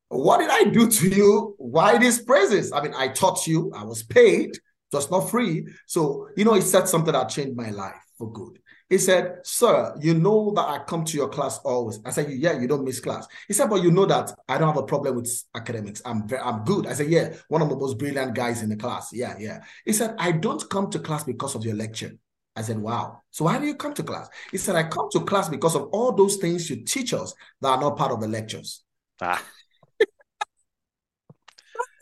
what 0.09 0.39
did 0.39 0.49
I 0.49 0.65
do 0.65 0.89
to 0.89 1.07
you? 1.07 1.55
Why 1.57 1.97
these 1.97 2.21
praises? 2.21 2.73
I 2.73 2.81
mean, 2.81 2.93
I 2.93 3.07
taught 3.07 3.47
you. 3.47 3.71
I 3.73 3.85
was 3.85 4.03
paid. 4.03 4.59
Was 4.93 5.11
not 5.11 5.29
free. 5.29 5.67
So 5.85 6.29
you 6.37 6.45
know, 6.45 6.53
he 6.53 6.61
said 6.61 6.87
something 6.87 7.13
that 7.13 7.29
changed 7.29 7.57
my 7.57 7.71
life 7.71 8.01
for 8.17 8.31
good. 8.31 8.59
He 8.89 8.97
said, 8.97 9.39
Sir, 9.43 9.95
you 9.99 10.13
know 10.13 10.53
that 10.55 10.67
I 10.67 10.79
come 10.79 11.03
to 11.03 11.17
your 11.17 11.27
class 11.27 11.59
always. 11.59 11.99
I 12.05 12.11
said, 12.11 12.31
Yeah, 12.31 12.57
you 12.57 12.67
don't 12.67 12.85
miss 12.85 13.01
class. 13.01 13.27
He 13.47 13.53
said, 13.53 13.69
But 13.69 13.83
you 13.83 13.91
know 13.91 14.05
that 14.05 14.31
I 14.47 14.57
don't 14.57 14.67
have 14.67 14.77
a 14.77 14.83
problem 14.83 15.15
with 15.15 15.43
academics. 15.55 16.01
I'm 16.05 16.27
very, 16.27 16.41
I'm 16.41 16.63
good. 16.63 16.87
I 16.87 16.93
said, 16.93 17.09
Yeah, 17.09 17.33
one 17.49 17.61
of 17.61 17.69
the 17.69 17.75
most 17.75 17.97
brilliant 17.97 18.33
guys 18.33 18.63
in 18.63 18.69
the 18.69 18.77
class. 18.77 19.11
Yeah, 19.11 19.35
yeah. 19.37 19.59
He 19.83 19.91
said, 19.91 20.15
I 20.17 20.31
don't 20.31 20.67
come 20.69 20.89
to 20.91 20.99
class 20.99 21.25
because 21.25 21.53
of 21.55 21.65
your 21.65 21.75
lecture. 21.75 22.13
I 22.55 22.61
said, 22.61 22.79
Wow. 22.79 23.21
So 23.29 23.45
why 23.45 23.59
do 23.59 23.65
you 23.65 23.75
come 23.75 23.93
to 23.93 24.03
class? 24.03 24.29
He 24.51 24.57
said, 24.57 24.77
I 24.77 24.83
come 24.83 25.09
to 25.11 25.19
class 25.21 25.49
because 25.49 25.75
of 25.75 25.89
all 25.91 26.13
those 26.13 26.37
things 26.37 26.69
you 26.69 26.85
teach 26.85 27.13
us 27.13 27.33
that 27.61 27.69
are 27.69 27.81
not 27.81 27.97
part 27.97 28.13
of 28.13 28.21
the 28.21 28.27
lectures. 28.27 28.83
Ah. 29.19 29.43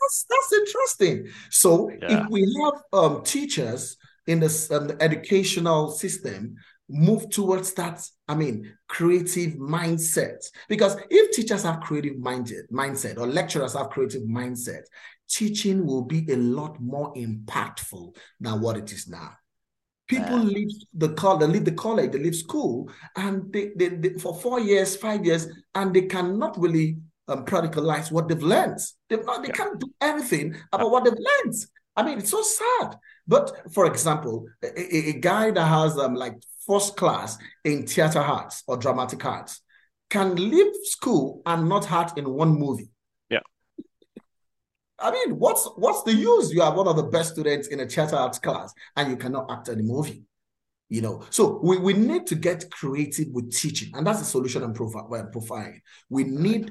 That's, 0.00 0.26
that's 0.28 0.52
interesting. 0.52 1.28
So 1.50 1.90
yeah. 1.90 2.24
if 2.24 2.30
we 2.30 2.42
have 2.64 2.82
um, 2.92 3.22
teachers 3.24 3.96
in 4.26 4.40
this, 4.40 4.70
um, 4.70 4.88
the 4.88 5.02
educational 5.02 5.90
system 5.90 6.56
move 6.88 7.28
towards 7.30 7.72
that 7.74 8.00
i 8.28 8.34
mean 8.34 8.72
creative 8.86 9.54
mindset 9.54 10.38
because 10.68 10.96
if 11.10 11.34
teachers 11.34 11.64
have 11.64 11.80
creative 11.80 12.14
mindset 12.14 12.70
mindset 12.70 13.18
or 13.18 13.26
lecturers 13.26 13.74
have 13.74 13.90
creative 13.90 14.22
mindset 14.22 14.82
teaching 15.28 15.84
will 15.84 16.02
be 16.02 16.24
a 16.30 16.36
lot 16.36 16.80
more 16.80 17.12
impactful 17.14 18.14
than 18.40 18.60
what 18.60 18.76
it 18.76 18.92
is 18.92 19.08
now 19.08 19.32
people 20.06 20.38
leave 20.38 20.70
the 20.94 21.08
college 21.14 21.40
they 21.40 21.52
leave 21.54 21.64
the 21.64 21.72
college 21.72 22.12
they 22.12 22.18
leave 22.20 22.36
school 22.36 22.88
and 23.16 23.52
they, 23.52 23.72
they, 23.76 23.88
they 23.88 24.10
for 24.10 24.34
four 24.34 24.60
years 24.60 24.94
five 24.94 25.26
years 25.26 25.48
and 25.74 25.92
they 25.92 26.02
cannot 26.02 26.56
really 26.60 26.98
um, 27.28 27.44
practicalize 27.44 28.10
what 28.12 28.28
they've 28.28 28.42
learned 28.42 28.78
they've 29.08 29.24
not, 29.24 29.42
they 29.42 29.48
yeah. 29.48 29.54
can't 29.54 29.80
do 29.80 29.92
anything 30.00 30.54
about 30.72 30.90
what 30.90 31.04
they've 31.04 31.12
learned 31.12 31.54
i 31.96 32.02
mean 32.02 32.18
it's 32.18 32.30
so 32.30 32.42
sad 32.42 32.96
but 33.26 33.72
for 33.72 33.86
example 33.86 34.46
a, 34.62 35.10
a 35.10 35.12
guy 35.14 35.50
that 35.50 35.66
has 35.66 35.98
um, 35.98 36.14
like 36.14 36.34
first 36.66 36.96
class 36.96 37.38
in 37.64 37.86
theater 37.86 38.18
arts 38.18 38.62
or 38.66 38.76
dramatic 38.76 39.24
arts 39.24 39.62
can 40.10 40.34
leave 40.36 40.72
school 40.84 41.42
and 41.46 41.68
not 41.68 41.90
act 41.90 42.18
in 42.18 42.28
one 42.28 42.58
movie. 42.58 42.88
Yeah. 43.30 43.40
I 44.98 45.10
mean, 45.10 45.38
what's 45.38 45.66
what's 45.76 46.02
the 46.02 46.14
use? 46.14 46.52
You 46.52 46.62
are 46.62 46.74
one 46.74 46.88
of 46.88 46.96
the 46.96 47.04
best 47.04 47.32
students 47.32 47.68
in 47.68 47.80
a 47.80 47.86
theater 47.86 48.16
arts 48.16 48.38
class 48.38 48.72
and 48.96 49.10
you 49.10 49.16
cannot 49.16 49.50
act 49.50 49.68
in 49.68 49.80
a 49.80 49.82
movie. 49.82 50.24
You 50.88 51.00
know, 51.00 51.24
so 51.30 51.58
we, 51.64 51.78
we 51.78 51.94
need 51.94 52.28
to 52.28 52.36
get 52.36 52.70
creative 52.70 53.26
with 53.32 53.52
teaching, 53.52 53.90
and 53.94 54.06
that's 54.06 54.20
the 54.20 54.24
solution 54.24 54.62
I'm 54.62 54.72
providing. 54.72 55.80
We 56.08 56.22
need 56.22 56.70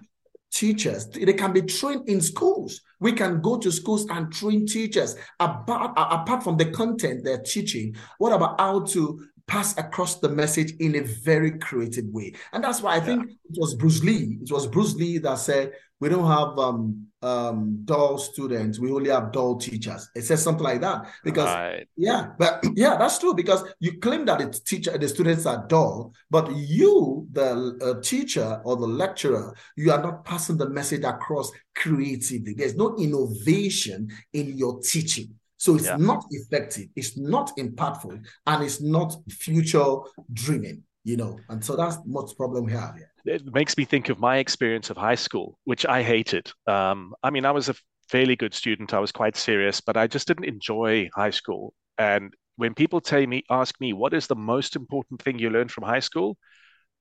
teachers. 0.56 1.08
They 1.08 1.34
can 1.34 1.52
be 1.52 1.62
trained 1.62 2.08
in 2.10 2.22
schools. 2.22 2.82
We 3.00 3.12
can 3.12 3.42
go 3.42 3.58
to 3.58 3.72
schools 3.72 4.08
and 4.10 4.32
train 4.32 4.66
teachers 4.66 5.16
about 5.40 5.94
apart 5.98 6.44
from 6.44 6.58
the 6.58 6.72
content 6.72 7.24
they're 7.24 7.44
teaching. 7.44 7.96
What 8.18 8.32
about 8.32 8.60
how 8.60 8.86
to 8.86 9.28
pass 9.48 9.78
across 9.78 10.20
the 10.20 10.30
message 10.30 10.74
in 10.80 10.96
a 10.96 11.02
very 11.02 11.58
creative 11.60 12.06
way. 12.06 12.34
And 12.54 12.64
that's 12.64 12.82
why 12.82 12.96
I 12.96 13.00
think 13.00 13.26
yeah. 13.28 13.36
it 13.52 13.60
was 13.60 13.76
Bruce 13.76 14.04
Lee. 14.04 14.40
It 14.42 14.52
was 14.52 14.68
Bruce 14.68 14.96
Lee 14.96 15.20
that 15.20 15.38
said, 15.38 15.74
we 16.00 16.10
don't 16.10 16.28
have 16.28 16.60
um, 16.60 17.08
um, 17.22 17.82
dull 17.86 18.18
students, 18.18 18.80
we 18.80 18.92
only 18.92 19.10
have 19.10 19.32
dull 19.32 19.58
teachers. 19.58 20.10
It 20.14 20.24
says 20.24 20.44
something 20.44 20.64
like 20.64 20.82
that. 20.82 21.08
Because 21.24 21.48
right. 21.48 21.88
yeah, 21.96 22.32
but 22.38 22.64
yeah, 22.76 22.98
that's 22.98 23.18
true. 23.18 23.34
Because 23.34 23.64
you 23.80 24.00
claim 24.00 24.26
that 24.26 24.40
the 24.40 24.60
teacher, 24.66 24.98
the 24.98 25.08
students 25.08 25.46
are 25.46 25.66
dull, 25.68 26.14
but 26.30 26.54
you, 26.56 27.28
the 27.32 27.78
uh, 27.82 28.02
teacher 28.02 28.62
or 28.66 28.76
the 28.76 28.88
lecturer, 28.88 29.56
you 29.78 29.92
are 29.92 30.02
not 30.02 30.26
passing 30.26 30.58
the 30.58 30.70
message 30.70 31.04
across 31.04 31.52
creatively. 31.76 32.54
There's 32.54 32.76
no 32.76 32.96
innovation 32.98 34.10
in 34.34 34.58
your 34.58 34.82
teaching. 34.82 35.36
So 35.66 35.74
it's 35.74 35.86
yeah. 35.86 35.98
not 35.98 36.24
effective, 36.30 36.90
it's 36.96 37.18
not 37.18 37.50
impactful, 37.58 38.24
and 38.46 38.64
it's 38.64 38.84
not 38.84 39.16
future 39.32 39.96
dreaming, 40.32 40.84
you 41.04 41.18
know. 41.18 41.40
And 41.50 41.66
so 41.66 41.76
that's 41.76 41.98
most 42.06 42.38
problem 42.38 42.66
we 42.66 42.74
have 42.74 42.94
here. 42.96 43.12
It 43.26 43.52
makes 43.52 43.76
me 43.76 43.84
think 43.84 44.10
of 44.10 44.20
my 44.20 44.38
experience 44.38 44.92
of 44.92 44.98
high 44.98 45.16
school, 45.16 45.58
which 45.64 45.84
I 45.88 46.04
hated. 46.04 46.52
Um, 46.68 47.16
I 47.24 47.32
mean, 47.32 47.46
I 47.46 47.52
was 47.52 47.68
a 47.70 47.76
fairly 48.10 48.36
good 48.36 48.54
student, 48.54 48.94
I 48.94 49.00
was 49.00 49.12
quite 49.12 49.36
serious, 49.36 49.82
but 49.82 49.98
I 49.98 50.06
just 50.06 50.28
didn't 50.28 50.46
enjoy 50.46 51.10
high 51.16 51.32
school. 51.32 51.74
And 51.98 52.32
when 52.58 52.76
people 52.76 53.02
tell 53.02 53.26
me, 53.26 53.44
ask 53.50 53.74
me, 53.82 53.92
what 53.92 54.14
is 54.14 54.28
the 54.28 54.36
most 54.36 54.76
important 54.76 55.24
thing 55.24 55.40
you 55.40 55.50
learned 55.50 55.72
from 55.72 55.84
high 55.84 56.00
school? 56.00 56.38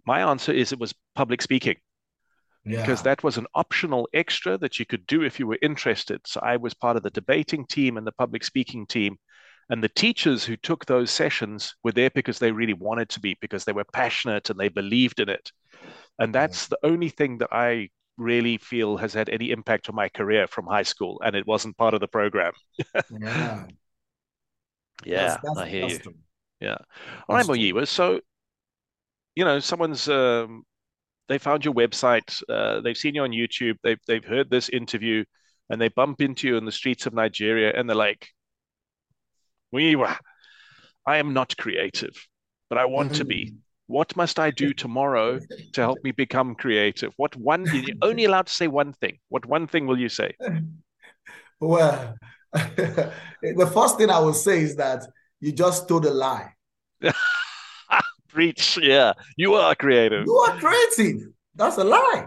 My 0.06 0.23
answer 0.23 0.52
is 0.52 0.73
it 0.73 0.80
was 0.80 0.94
public 1.14 1.42
speaking 1.42 1.76
yeah. 2.64 2.80
because 2.80 3.02
that 3.02 3.23
was 3.23 3.37
an 3.37 3.47
optional 3.54 4.09
extra 4.14 4.56
that 4.59 4.78
you 4.78 4.87
could 4.87 5.06
do 5.06 5.23
if 5.23 5.38
you 5.38 5.47
were 5.47 5.59
interested. 5.62 6.21
So 6.26 6.40
I 6.42 6.56
was 6.56 6.75
part 6.75 6.97
of 6.97 7.02
the 7.02 7.11
debating 7.11 7.66
team 7.66 7.97
and 7.97 8.06
the 8.06 8.12
public 8.12 8.44
speaking 8.44 8.87
team. 8.87 9.16
And 9.71 9.83
the 9.83 9.88
teachers 9.88 10.44
who 10.44 10.56
took 10.56 10.85
those 10.85 11.11
sessions 11.11 11.75
were 11.83 11.92
there 11.92 12.11
because 12.11 12.38
they 12.38 12.52
really 12.52 12.75
wanted 12.75 13.09
to 13.11 13.21
be, 13.21 13.37
because 13.40 13.64
they 13.64 13.73
were 13.73 13.85
passionate 13.92 14.50
and 14.50 14.59
they 14.59 14.68
believed 14.68 15.21
in 15.21 15.30
it. 15.30 15.52
And 16.18 16.35
that's 16.35 16.64
yeah. 16.64 16.76
the 16.80 16.88
only 16.88 17.09
thing 17.09 17.38
that 17.38 17.49
I 17.50 17.88
really 18.18 18.59
feel 18.59 18.99
has 18.99 19.14
had 19.14 19.30
any 19.30 19.50
impact 19.50 19.88
on 19.88 19.94
my 19.94 20.11
career 20.11 20.47
from 20.47 20.66
high 20.66 20.83
school. 20.83 21.21
And 21.25 21.35
it 21.35 21.47
wasn't 21.47 21.78
part 21.78 21.94
of 21.94 22.00
the 22.00 22.09
program. 22.09 22.52
yeah. 23.11 23.66
Yeah, 25.04 25.26
that's, 25.26 25.42
that's 25.42 25.59
I 25.59 25.68
hear 25.68 25.88
you. 25.88 25.99
Yeah. 26.61 26.76
All 27.28 27.37
right, 27.37 27.44
Muyiwa. 27.44 27.87
So, 27.87 28.21
you 29.35 29.44
know, 29.44 29.59
someone's 29.61 30.09
um, 30.09 30.64
they 31.28 31.38
found 31.38 31.64
your 31.64 31.75
website, 31.75 32.43
uh, 32.49 32.81
they've 32.81 32.97
seen 32.97 33.14
you 33.14 33.23
on 33.23 33.31
YouTube, 33.31 33.76
they've 33.83 34.00
they've 34.07 34.25
heard 34.25 34.50
this 34.50 34.69
interview, 34.69 35.25
and 35.71 35.81
they 35.81 35.88
bump 35.88 36.21
into 36.21 36.49
you 36.49 36.57
in 36.57 36.64
the 36.64 36.73
streets 36.73 37.07
of 37.07 37.14
Nigeria, 37.14 37.73
and 37.75 37.88
they're 37.88 37.97
like, 37.97 38.28
"We, 39.73 39.97
I 41.07 41.16
am 41.19 41.33
not 41.33 41.57
creative, 41.57 42.14
but 42.69 42.78
I 42.78 42.85
want 42.85 43.14
to 43.16 43.25
be. 43.25 43.47
Mm-hmm. 43.47 43.57
What 43.87 44.16
must 44.16 44.38
I 44.38 44.50
do 44.50 44.73
tomorrow 44.73 45.38
to 45.75 45.81
help 45.81 45.99
me 46.02 46.12
become 46.12 46.54
creative? 46.54 47.12
What 47.16 47.37
one? 47.37 47.66
You're 47.73 47.97
only 48.02 48.25
allowed 48.25 48.47
to 48.47 48.52
say 48.52 48.66
one 48.66 48.95
thing. 48.95 49.19
What 49.28 49.45
one 49.45 49.66
thing 49.66 49.87
will 49.87 49.99
you 49.99 50.09
say? 50.09 50.33
Well, 51.61 52.16
the 52.52 53.71
first 53.73 53.97
thing 53.97 54.11
I 54.11 54.19
will 54.19 54.35
say 54.35 54.61
is 54.61 54.76
that 54.76 55.07
you 55.40 55.52
just 55.52 55.88
told 55.88 56.04
a 56.04 56.11
lie. 56.12 56.52
Preach. 58.35 58.79
Yeah. 58.83 59.12
You 59.37 59.55
are 59.55 59.75
creative. 59.76 60.26
You 60.26 60.37
are 60.37 60.59
creative. 60.59 61.29
That's 61.55 61.79
a 61.79 61.85
lie. 61.85 62.26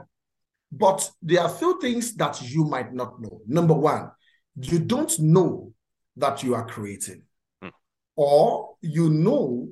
But 0.72 1.10
there 1.22 1.42
are 1.42 1.50
few 1.50 1.80
things 1.82 2.16
that 2.16 2.42
you 2.42 2.64
might 2.64 2.94
not 2.94 3.22
know. 3.22 3.42
Number 3.46 3.74
one, 3.74 4.12
you 4.56 4.80
don't 4.80 5.18
know 5.20 5.74
that 6.16 6.44
you 6.44 6.56
are 6.56 6.66
creative, 6.66 7.20
hmm. 7.62 7.70
or 8.16 8.76
you 8.82 9.10
know 9.10 9.70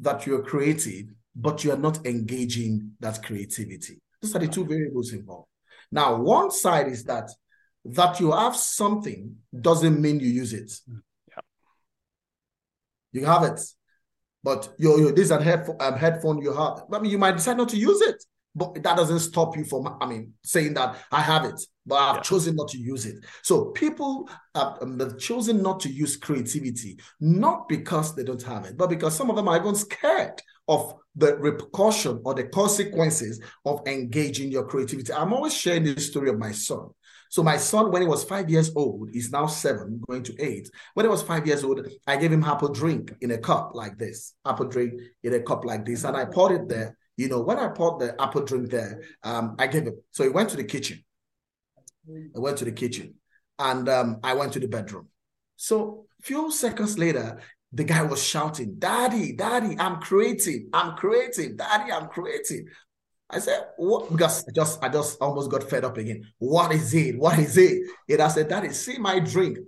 that 0.00 0.26
you're 0.26 0.42
creative, 0.42 1.06
but 1.36 1.64
you 1.64 1.72
are 1.72 1.78
not 1.78 2.04
engaging 2.06 2.92
that 3.00 3.22
creativity. 3.22 4.00
These 4.20 4.34
are 4.34 4.40
the 4.40 4.48
two 4.48 4.64
variables 4.64 5.12
involved. 5.12 5.48
Now, 5.92 6.16
one 6.16 6.50
side 6.50 6.88
is 6.88 7.04
that 7.04 7.30
that 7.84 8.18
you 8.18 8.32
have 8.32 8.56
something 8.56 9.36
doesn't 9.58 10.00
mean 10.00 10.18
you 10.18 10.28
use 10.28 10.54
it. 10.54 10.72
Yeah. 11.28 11.42
You 13.12 13.26
have 13.26 13.44
it, 13.44 13.60
but 14.44 14.68
your, 14.78 15.00
your 15.00 15.12
this 15.12 15.24
is 15.24 15.30
a 15.32 15.42
headphone, 15.42 15.76
um, 15.80 15.96
headphone 15.96 16.40
you 16.40 16.52
have. 16.52 16.82
I 16.92 17.00
mean, 17.00 17.10
you 17.10 17.18
might 17.18 17.36
decide 17.36 17.56
not 17.56 17.70
to 17.70 17.78
use 17.78 18.00
it, 18.02 18.22
but 18.54 18.74
that 18.74 18.96
doesn't 18.96 19.20
stop 19.20 19.56
you 19.56 19.64
from, 19.64 19.96
I 20.00 20.06
mean, 20.06 20.34
saying 20.44 20.74
that 20.74 20.98
I 21.10 21.22
have 21.22 21.44
it, 21.44 21.60
but 21.86 21.96
I've 21.96 22.16
yeah. 22.16 22.22
chosen 22.22 22.54
not 22.54 22.68
to 22.68 22.78
use 22.78 23.06
it. 23.06 23.16
So 23.42 23.66
people 23.70 24.28
have, 24.54 24.78
um, 24.82 25.18
chosen 25.18 25.62
not 25.62 25.80
to 25.80 25.88
use 25.88 26.16
creativity, 26.16 26.98
not 27.20 27.68
because 27.68 28.14
they 28.14 28.22
don't 28.22 28.42
have 28.42 28.66
it, 28.66 28.76
but 28.76 28.90
because 28.90 29.16
some 29.16 29.30
of 29.30 29.36
them 29.36 29.48
are 29.48 29.56
even 29.56 29.74
scared 29.74 30.40
of 30.68 30.94
the 31.16 31.36
repercussion 31.38 32.20
or 32.24 32.34
the 32.34 32.44
consequences 32.44 33.40
of 33.64 33.80
engaging 33.86 34.52
your 34.52 34.66
creativity. 34.66 35.12
I'm 35.12 35.32
always 35.32 35.54
sharing 35.54 35.84
the 35.84 36.00
story 36.00 36.30
of 36.30 36.38
my 36.38 36.52
son. 36.52 36.90
So 37.34 37.42
my 37.42 37.56
son, 37.56 37.90
when 37.90 38.00
he 38.00 38.06
was 38.06 38.22
five 38.22 38.48
years 38.48 38.70
old, 38.76 39.10
he's 39.12 39.32
now 39.32 39.46
seven, 39.46 40.00
going 40.06 40.22
to 40.22 40.40
eight. 40.40 40.70
When 40.92 41.04
he 41.04 41.10
was 41.10 41.20
five 41.20 41.44
years 41.48 41.64
old, 41.64 41.84
I 42.06 42.16
gave 42.16 42.30
him 42.30 42.44
apple 42.44 42.68
drink 42.68 43.12
in 43.22 43.32
a 43.32 43.38
cup 43.38 43.72
like 43.74 43.98
this, 43.98 44.34
apple 44.46 44.66
drink 44.66 45.00
in 45.24 45.34
a 45.34 45.40
cup 45.40 45.64
like 45.64 45.84
this, 45.84 46.04
and 46.04 46.16
I 46.16 46.26
poured 46.26 46.52
it 46.52 46.68
there. 46.68 46.96
You 47.16 47.28
know, 47.28 47.40
when 47.40 47.58
I 47.58 47.70
poured 47.70 47.98
the 47.98 48.14
apple 48.22 48.42
drink 48.42 48.70
there, 48.70 49.02
um, 49.24 49.56
I 49.58 49.66
gave 49.66 49.82
him. 49.82 49.96
So 50.12 50.22
he 50.22 50.28
went 50.28 50.50
to 50.50 50.56
the 50.56 50.62
kitchen. 50.62 51.04
I 52.08 52.38
went 52.38 52.56
to 52.58 52.66
the 52.66 52.70
kitchen, 52.70 53.14
and 53.58 53.88
um, 53.88 54.20
I 54.22 54.34
went 54.34 54.52
to 54.52 54.60
the 54.60 54.68
bedroom. 54.68 55.08
So 55.56 56.06
a 56.20 56.22
few 56.22 56.52
seconds 56.52 57.00
later, 57.00 57.40
the 57.72 57.82
guy 57.82 58.02
was 58.02 58.22
shouting, 58.22 58.76
Daddy, 58.78 59.32
Daddy, 59.32 59.74
I'm 59.76 59.96
creating, 59.96 60.68
I'm 60.72 60.94
creating, 60.94 61.56
Daddy, 61.56 61.90
I'm 61.90 62.06
creating. 62.06 62.68
I 63.30 63.38
said, 63.38 63.68
what? 63.76 64.10
Because 64.10 64.44
I 64.48 64.52
just, 64.54 64.84
I 64.84 64.88
just 64.88 65.20
almost 65.20 65.50
got 65.50 65.68
fed 65.68 65.84
up 65.84 65.96
again. 65.96 66.24
What 66.38 66.72
is 66.72 66.92
it? 66.94 67.18
What 67.18 67.38
is 67.38 67.56
it? 67.56 67.82
And 68.08 68.20
I 68.20 68.28
said, 68.28 68.48
Daddy, 68.48 68.70
see 68.70 68.98
my 68.98 69.18
drink. 69.18 69.58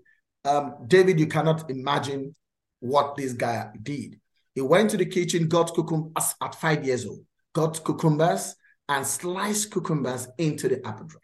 Um, 0.44 0.74
David, 0.86 1.18
you 1.18 1.26
cannot 1.26 1.68
imagine 1.70 2.34
what 2.80 3.16
this 3.16 3.32
guy 3.32 3.70
did. 3.82 4.20
He 4.54 4.60
went 4.60 4.90
to 4.90 4.96
the 4.96 5.06
kitchen, 5.06 5.48
got 5.48 5.74
cucumbers 5.74 6.34
at 6.42 6.54
five 6.54 6.84
years 6.84 7.06
old, 7.06 7.24
got 7.52 7.84
cucumbers 7.84 8.54
and 8.88 9.06
sliced 9.06 9.72
cucumbers 9.72 10.28
into 10.38 10.68
the 10.68 10.86
apple 10.86 11.06
drink. 11.06 11.22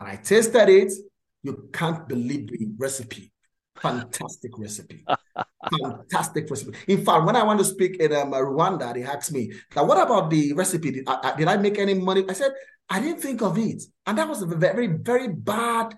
And 0.00 0.10
I 0.10 0.16
tasted 0.16 0.68
it. 0.68 0.92
You 1.42 1.68
can't 1.72 2.08
believe 2.08 2.48
the 2.48 2.66
recipe. 2.76 3.32
Fantastic 3.80 4.58
recipe. 4.58 5.04
Fantastic 5.70 6.50
recipe. 6.50 6.76
In 6.88 7.04
fact, 7.04 7.24
when 7.24 7.36
I 7.36 7.42
want 7.42 7.58
to 7.58 7.64
speak 7.64 7.96
in 7.96 8.12
um, 8.12 8.32
Rwanda, 8.32 8.94
they 8.94 9.02
asked 9.02 9.32
me, 9.32 9.52
now 9.74 9.84
what 9.84 9.98
about 10.00 10.30
the 10.30 10.52
recipe? 10.52 10.90
Did 10.90 11.04
I, 11.08 11.34
did 11.36 11.48
I 11.48 11.56
make 11.56 11.78
any 11.78 11.94
money? 11.94 12.24
I 12.28 12.32
said, 12.32 12.52
I 12.88 13.00
didn't 13.00 13.20
think 13.20 13.42
of 13.42 13.58
it. 13.58 13.82
And 14.06 14.18
that 14.18 14.28
was 14.28 14.42
a 14.42 14.46
very, 14.46 14.86
very 14.86 15.28
bad 15.28 15.94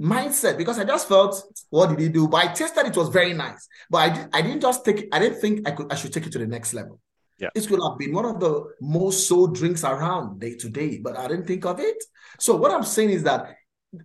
mindset 0.00 0.56
because 0.56 0.78
I 0.78 0.84
just 0.84 1.08
felt, 1.08 1.42
what 1.68 1.90
did 1.90 2.00
he 2.00 2.08
do? 2.08 2.26
But 2.26 2.44
I 2.44 2.52
tested 2.52 2.86
it 2.86 2.96
was 2.96 3.10
very 3.10 3.34
nice. 3.34 3.68
But 3.90 3.98
I, 3.98 4.08
did, 4.08 4.28
I 4.32 4.42
didn't 4.42 4.62
just 4.62 4.84
take 4.84 5.00
it, 5.00 5.08
I 5.12 5.18
didn't 5.18 5.40
think 5.40 5.68
I 5.68 5.72
could 5.72 5.92
I 5.92 5.96
should 5.96 6.12
take 6.12 6.26
it 6.26 6.32
to 6.32 6.38
the 6.38 6.46
next 6.46 6.72
level. 6.72 7.00
Yeah. 7.38 7.48
This 7.54 7.66
could 7.66 7.80
have 7.82 7.98
been 7.98 8.12
one 8.12 8.24
of 8.24 8.40
the 8.40 8.64
most 8.80 9.28
sold 9.28 9.54
drinks 9.54 9.84
around 9.84 10.40
day 10.40 10.56
to 10.56 10.68
day, 10.68 11.00
but 11.02 11.18
I 11.18 11.28
didn't 11.28 11.46
think 11.46 11.64
of 11.64 11.80
it. 11.80 12.02
So 12.38 12.56
what 12.56 12.70
I'm 12.70 12.82
saying 12.82 13.10
is 13.10 13.22
that 13.24 13.54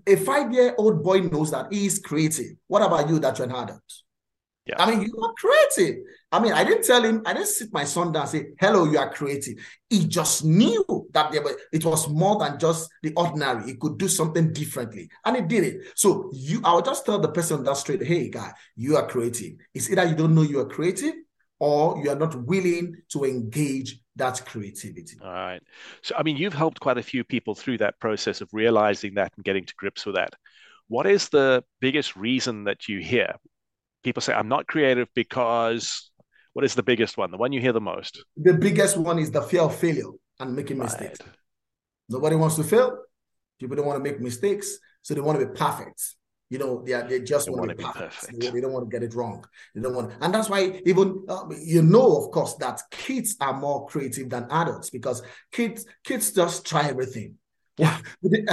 a 0.07 0.15
five-year-old 0.15 1.03
boy 1.03 1.19
knows 1.19 1.51
that 1.51 1.67
he 1.71 1.85
is 1.85 1.99
creative. 1.99 2.57
What 2.67 2.81
about 2.81 3.07
you 3.07 3.19
that 3.19 3.37
you're 3.37 3.47
an 3.47 3.55
adult? 3.55 3.81
Yeah. 4.65 4.75
I 4.79 4.89
mean, 4.89 5.01
you 5.01 5.15
are 5.21 5.33
creative. 5.37 6.03
I 6.31 6.39
mean, 6.39 6.53
I 6.53 6.63
didn't 6.63 6.85
tell 6.85 7.03
him, 7.03 7.21
I 7.25 7.33
didn't 7.33 7.49
sit 7.49 7.71
my 7.71 7.83
son 7.83 8.11
down 8.11 8.23
and 8.23 8.31
say, 8.31 8.47
hello, 8.59 8.85
you 8.85 8.97
are 8.97 9.13
creative. 9.13 9.55
He 9.89 10.07
just 10.07 10.43
knew 10.43 10.83
that 11.13 11.31
there 11.31 11.43
it 11.71 11.85
was 11.85 12.09
more 12.09 12.39
than 12.39 12.57
just 12.57 12.89
the 13.03 13.13
ordinary. 13.15 13.65
He 13.65 13.75
could 13.75 13.99
do 13.99 14.07
something 14.07 14.51
differently. 14.51 15.09
And 15.23 15.35
he 15.35 15.43
did 15.43 15.63
it. 15.63 15.81
So 15.95 16.31
you 16.33 16.61
I 16.63 16.73
will 16.73 16.81
just 16.81 17.05
tell 17.05 17.19
the 17.19 17.29
person 17.29 17.63
that 17.63 17.77
straight, 17.77 18.03
hey 18.03 18.29
guy, 18.29 18.51
you 18.75 18.97
are 18.97 19.07
creative. 19.07 19.53
It's 19.73 19.89
either 19.89 20.05
you 20.05 20.15
don't 20.15 20.33
know 20.33 20.41
you 20.41 20.59
are 20.59 20.67
creative 20.67 21.13
or 21.59 22.01
you 22.03 22.09
are 22.09 22.15
not 22.15 22.35
willing 22.35 22.95
to 23.09 23.23
engage 23.23 23.99
that 24.15 24.41
creativity. 24.45 25.17
All 25.21 25.31
right. 25.31 25.61
So, 26.01 26.15
I 26.17 26.23
mean, 26.23 26.37
you've 26.37 26.53
helped 26.53 26.79
quite 26.79 26.97
a 26.97 27.03
few 27.03 27.23
people 27.23 27.53
through 27.53 27.77
that 27.79 27.99
process 27.99 28.41
of 28.41 28.49
realizing 28.51 29.13
that 29.15 29.31
and 29.35 29.45
getting 29.45 29.65
to 29.65 29.73
grips 29.75 30.05
with 30.05 30.15
that. 30.15 30.33
What 30.87 31.05
is 31.05 31.29
the 31.29 31.63
biggest 31.81 32.15
reason 32.15 32.65
that 32.65 32.87
you 32.87 32.99
hear? 32.99 33.35
People 34.05 34.21
say, 34.21 34.33
I'm 34.33 34.47
not 34.47 34.67
creative 34.67 35.07
because 35.15 36.11
what 36.53 36.63
is 36.63 36.75
the 36.75 36.83
biggest 36.83 37.17
one? 37.17 37.31
The 37.31 37.37
one 37.37 37.51
you 37.51 37.59
hear 37.59 37.73
the 37.73 37.81
most? 37.81 38.23
The 38.37 38.53
biggest 38.53 38.97
one 38.97 39.17
is 39.17 39.31
the 39.31 39.41
fear 39.41 39.61
of 39.61 39.75
failure 39.75 40.11
and 40.39 40.55
making 40.55 40.77
right. 40.77 40.85
mistakes. 40.85 41.17
Nobody 42.07 42.35
wants 42.35 42.55
to 42.57 42.63
fail. 42.63 42.99
People 43.59 43.77
don't 43.77 43.87
want 43.87 43.97
to 43.97 44.03
make 44.03 44.21
mistakes. 44.21 44.77
So 45.01 45.15
they 45.15 45.21
want 45.21 45.39
to 45.39 45.47
be 45.47 45.53
perfect. 45.55 46.03
You 46.51 46.59
know, 46.59 46.83
they, 46.85 46.93
are, 46.93 47.01
they 47.01 47.21
just 47.21 47.47
they 47.47 47.51
want, 47.51 47.71
to 47.71 47.75
be 47.75 47.83
perfect. 47.83 48.13
perfect. 48.13 48.39
They, 48.39 48.51
they, 48.51 48.61
don't 48.61 48.73
want 48.73 48.87
to 48.87 48.95
get 48.95 49.01
it 49.01 49.15
wrong. 49.15 49.43
They 49.73 49.81
don't 49.81 49.95
want, 49.95 50.13
and 50.21 50.31
that's 50.31 50.49
why 50.49 50.79
even 50.85 51.25
uh, 51.27 51.45
you 51.59 51.81
know, 51.81 52.17
of 52.17 52.29
course, 52.29 52.53
that 52.57 52.81
kids 52.91 53.35
are 53.41 53.59
more 53.59 53.87
creative 53.87 54.29
than 54.29 54.45
adults 54.51 54.91
because 54.91 55.23
kids 55.51 55.87
kids 56.03 56.31
just 56.31 56.63
try 56.63 56.87
everything. 56.87 57.39
Yeah. 57.77 57.97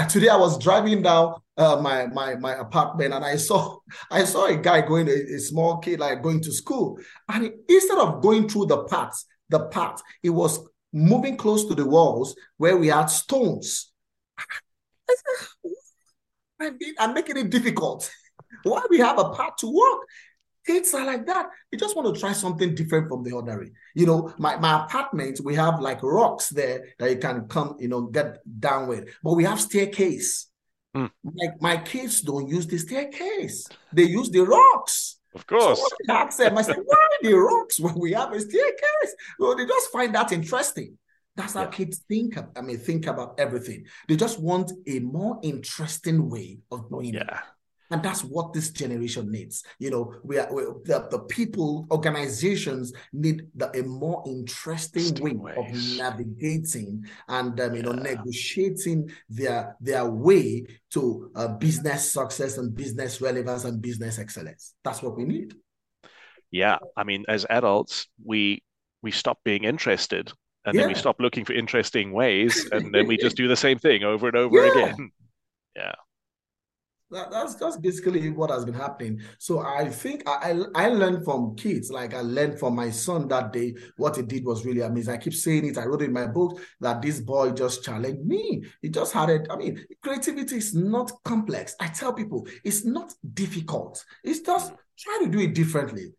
Today 0.09 0.29
I 0.29 0.37
was 0.37 0.59
driving 0.59 1.02
down 1.02 1.35
uh, 1.57 1.76
my 1.81 2.07
my 2.07 2.35
my 2.37 2.55
apartment 2.55 3.14
and 3.14 3.25
I 3.25 3.37
saw 3.37 3.79
I 4.11 4.25
saw 4.25 4.47
a 4.47 4.57
guy 4.57 4.81
going 4.81 5.09
a, 5.09 5.12
a 5.12 5.38
small 5.38 5.79
kid 5.79 6.00
like 6.00 6.23
going 6.23 6.41
to 6.43 6.52
school 6.52 6.99
and 7.29 7.52
instead 7.69 7.99
of 7.99 8.21
going 8.21 8.49
through 8.49 8.67
the 8.67 8.85
paths 8.85 9.26
the 9.49 9.67
path 9.67 10.02
he 10.23 10.31
was 10.31 10.59
moving 10.93 11.37
close 11.37 11.64
to 11.67 11.75
the 11.75 11.87
walls 11.87 12.35
where 12.57 12.76
we 12.76 12.88
had 12.88 13.07
stones. 13.07 13.93
I'm 16.99 17.14
making 17.14 17.37
it 17.37 17.50
difficult. 17.50 18.11
Why 18.62 18.83
we 18.91 18.99
have 18.99 19.19
a 19.19 19.31
path 19.35 19.57
to 19.59 19.67
walk? 19.67 20.00
Kids 20.66 20.95
are 20.95 21.04
like 21.04 21.26
that. 21.26 21.47
You 21.71 21.78
just 21.78 21.97
want 21.97 22.15
to 22.15 22.21
try 22.21 22.32
something 22.32 22.75
different 22.75 23.08
from 23.08 23.25
the 23.25 23.32
ordinary. 23.32 23.73
You 23.95 24.06
know, 24.06 24.32
my, 24.39 24.56
my 24.56 24.84
apartment, 24.84 25.41
we 25.45 25.54
have 25.56 25.80
like 25.80 26.02
rocks 26.02 26.50
there 26.50 26.86
that 26.99 27.10
you 27.10 27.19
can 27.19 27.49
come, 27.49 27.76
you 27.80 27.89
know, 27.89 28.02
get 28.02 28.39
down 28.60 28.89
with. 28.89 29.08
But 29.23 29.34
we 29.34 29.45
have 29.45 29.60
staircase. 29.60 30.49
Mm. 30.97 31.10
Like 31.25 31.60
my 31.60 31.78
kids 31.78 32.21
don't 32.21 32.49
use 32.49 32.67
the 32.67 32.78
staircase. 32.78 33.67
They 33.93 34.04
use 34.04 34.30
the 34.30 34.41
rocks. 34.41 35.19
Of 35.34 35.47
course. 35.47 35.78
So 35.78 35.86
I 36.10 36.13
asked 36.13 36.39
them, 36.39 36.58
I 36.58 36.63
said, 36.63 36.76
why 36.84 37.06
the 37.23 37.32
rocks 37.32 37.80
when 37.80 37.99
we 37.99 38.13
have 38.13 38.32
a 38.32 38.41
staircase? 38.41 39.17
Well, 39.39 39.56
they 39.56 39.67
just 39.67 39.91
find 39.91 40.15
that 40.15 40.30
interesting. 40.32 40.99
That's 41.34 41.54
how 41.54 41.63
yeah. 41.63 41.71
kids 41.71 42.04
think. 42.06 42.36
Of, 42.36 42.49
I 42.54 42.60
mean, 42.60 42.78
think 42.78 43.06
about 43.06 43.41
everything. 43.41 43.86
They 44.06 44.17
just 44.17 44.39
want 44.39 44.71
a 44.86 44.99
more 44.99 45.41
interesting 45.43 46.28
way 46.28 46.58
of 46.71 46.91
doing 46.91 47.15
yeah. 47.15 47.23
it. 47.23 47.41
And 47.90 48.02
that's 48.02 48.25
what 48.25 48.52
this 48.52 48.71
generation 48.71 49.30
needs. 49.30 49.64
You 49.78 49.90
know, 49.90 50.14
we 50.23 50.38
are 50.38 50.52
we, 50.52 50.62
the, 50.84 51.06
the 51.10 51.18
people, 51.21 51.86
organizations 51.90 52.92
need 53.12 53.47
the, 53.54 53.71
a 53.78 53.82
more 53.82 54.23
interesting 54.26 55.14
way 55.38 55.54
of 55.56 55.99
navigating 55.99 57.04
and 57.28 57.58
um, 57.60 57.75
you 57.75 57.82
yeah. 57.82 57.82
know 57.82 57.92
negotiating 57.92 59.10
their 59.28 59.76
their 59.80 60.08
way 60.08 60.64
to 60.90 61.30
uh, 61.34 61.49
business 61.49 62.12
success 62.12 62.58
and 62.58 62.75
business 62.75 63.21
relevance 63.21 63.64
and 63.64 63.82
business 63.82 64.18
excellence. 64.18 64.75
That's 64.84 65.02
what 65.02 65.16
we 65.16 65.25
need. 65.25 65.54
Yeah, 66.50 66.78
I 66.97 67.04
mean, 67.04 67.25
as 67.28 67.47
adults, 67.49 68.08
we 68.25 68.62
we 69.02 69.10
stop 69.10 69.38
being 69.45 69.64
interested 69.64 70.32
and 70.64 70.75
yeah. 70.75 70.82
then 70.82 70.88
we 70.88 70.95
stop 70.95 71.16
looking 71.18 71.45
for 71.45 71.52
interesting 71.52 72.12
ways 72.12 72.68
and 72.73 72.95
then 72.95 73.06
we 73.06 73.16
just 73.16 73.36
do 73.36 73.49
the 73.49 73.56
same 73.56 73.78
thing 73.78 74.04
over 74.04 74.28
and 74.28 74.36
over 74.36 74.56
yeah. 74.64 74.71
again 74.73 75.10
yeah 75.76 75.92
that, 77.12 77.30
that's 77.30 77.54
that's 77.54 77.76
basically 77.76 78.30
what 78.30 78.50
has 78.50 78.64
been 78.64 78.75
happening. 78.75 79.20
So 79.38 79.60
i 79.60 79.88
think 79.88 80.28
I, 80.28 80.64
I, 80.75 80.86
I 80.86 80.88
learned 80.88 81.25
from 81.25 81.54
kids. 81.56 81.90
Like 81.90 82.14
i 82.14 82.20
learned 82.20 82.58
from 82.58 82.75
my 82.75 82.90
son 82.90 83.28
that 83.28 83.52
day 83.52 83.75
what 83.96 84.16
he 84.16 84.22
did 84.22 84.44
was 84.44 84.64
really 84.64 84.80
amazing. 84.80 85.14
I 85.14 85.18
keep 85.18 85.34
saying 85.34 85.66
it. 85.66 85.78
I 85.78 85.84
wrote 85.84 86.02
it 86.02 86.06
in 86.06 86.12
my 86.12 86.26
book 86.26 86.60
that 86.80 87.02
this 87.02 87.20
boy 87.20 87.52
just 87.52 87.84
challenged 87.84 88.25
me. 88.25 88.64
He 88.80 88.88
just 88.88 89.12
had 89.12 89.30
it 89.30 89.46
i 89.50 89.56
mean 89.56 89.84
creativity 90.02 90.56
is 90.56 90.75
not 90.75 91.12
complex. 91.25 91.76
I 91.80 91.88
tell 91.88 92.12
people 92.12 92.46
it's 92.64 92.84
not 92.84 93.14
difficult. 93.34 94.04
It's 94.25 94.40
just 94.40 94.72
try 94.98 95.20
to 95.22 95.30
do 95.30 95.40
it 95.40 95.54
differently 95.54 96.12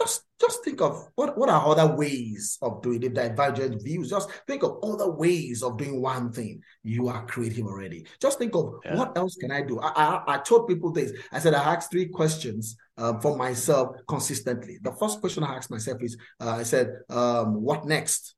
just 0.00 0.22
just 0.40 0.64
think 0.64 0.80
of 0.80 1.08
what, 1.14 1.38
what 1.38 1.48
are 1.48 1.66
other 1.66 1.94
ways 1.96 2.58
of 2.60 2.82
doing 2.82 3.00
the 3.00 3.08
divergent 3.08 3.82
views. 3.82 4.10
Just 4.10 4.30
think 4.46 4.62
of 4.62 4.78
other 4.82 5.10
ways 5.10 5.62
of 5.62 5.78
doing 5.78 6.00
one 6.02 6.32
thing. 6.32 6.60
You 6.82 7.08
are 7.08 7.24
creative 7.26 7.66
already. 7.66 8.06
Just 8.20 8.38
think 8.38 8.54
of 8.54 8.74
yeah. 8.84 8.96
what 8.96 9.16
else 9.16 9.36
can 9.36 9.50
I 9.50 9.62
do? 9.62 9.80
I, 9.80 9.88
I, 9.88 10.34
I 10.34 10.38
told 10.38 10.68
people 10.68 10.92
this. 10.92 11.12
I 11.32 11.38
said 11.38 11.54
I 11.54 11.74
asked 11.74 11.90
three 11.90 12.06
questions 12.06 12.76
um, 12.98 13.20
for 13.20 13.36
myself 13.36 13.96
consistently. 14.08 14.78
The 14.82 14.92
first 14.92 15.20
question 15.20 15.44
I 15.44 15.54
asked 15.54 15.70
myself 15.70 16.02
is 16.02 16.16
uh, 16.40 16.50
I 16.50 16.62
said, 16.64 16.92
um, 17.08 17.62
what 17.62 17.84
next? 17.84 18.34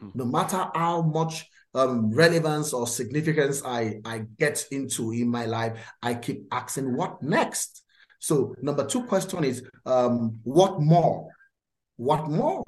Hmm. 0.00 0.08
No 0.14 0.24
matter 0.24 0.68
how 0.74 1.02
much 1.02 1.46
um, 1.74 2.12
relevance 2.12 2.72
or 2.72 2.86
significance 2.86 3.62
I, 3.64 4.00
I 4.04 4.24
get 4.38 4.66
into 4.70 5.12
in 5.12 5.28
my 5.28 5.44
life, 5.44 5.78
I 6.02 6.14
keep 6.14 6.46
asking, 6.50 6.96
what 6.96 7.22
next? 7.22 7.83
So 8.18 8.54
number 8.62 8.86
two 8.86 9.04
question 9.04 9.44
is, 9.44 9.62
um, 9.86 10.40
what 10.44 10.80
more? 10.80 11.28
What 11.96 12.28
more? 12.28 12.62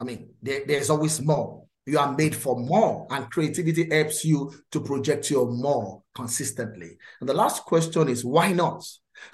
I 0.00 0.04
mean, 0.04 0.30
there, 0.42 0.62
there's 0.66 0.90
always 0.90 1.20
more. 1.20 1.64
You 1.86 1.98
are 2.00 2.12
made 2.12 2.34
for 2.34 2.58
more, 2.58 3.06
and 3.10 3.30
creativity 3.30 3.88
helps 3.90 4.24
you 4.24 4.52
to 4.72 4.80
project 4.80 5.30
your 5.30 5.48
more 5.48 6.02
consistently. 6.14 6.98
And 7.20 7.28
the 7.28 7.34
last 7.34 7.64
question 7.64 8.08
is, 8.08 8.24
why 8.24 8.52
not? 8.52 8.84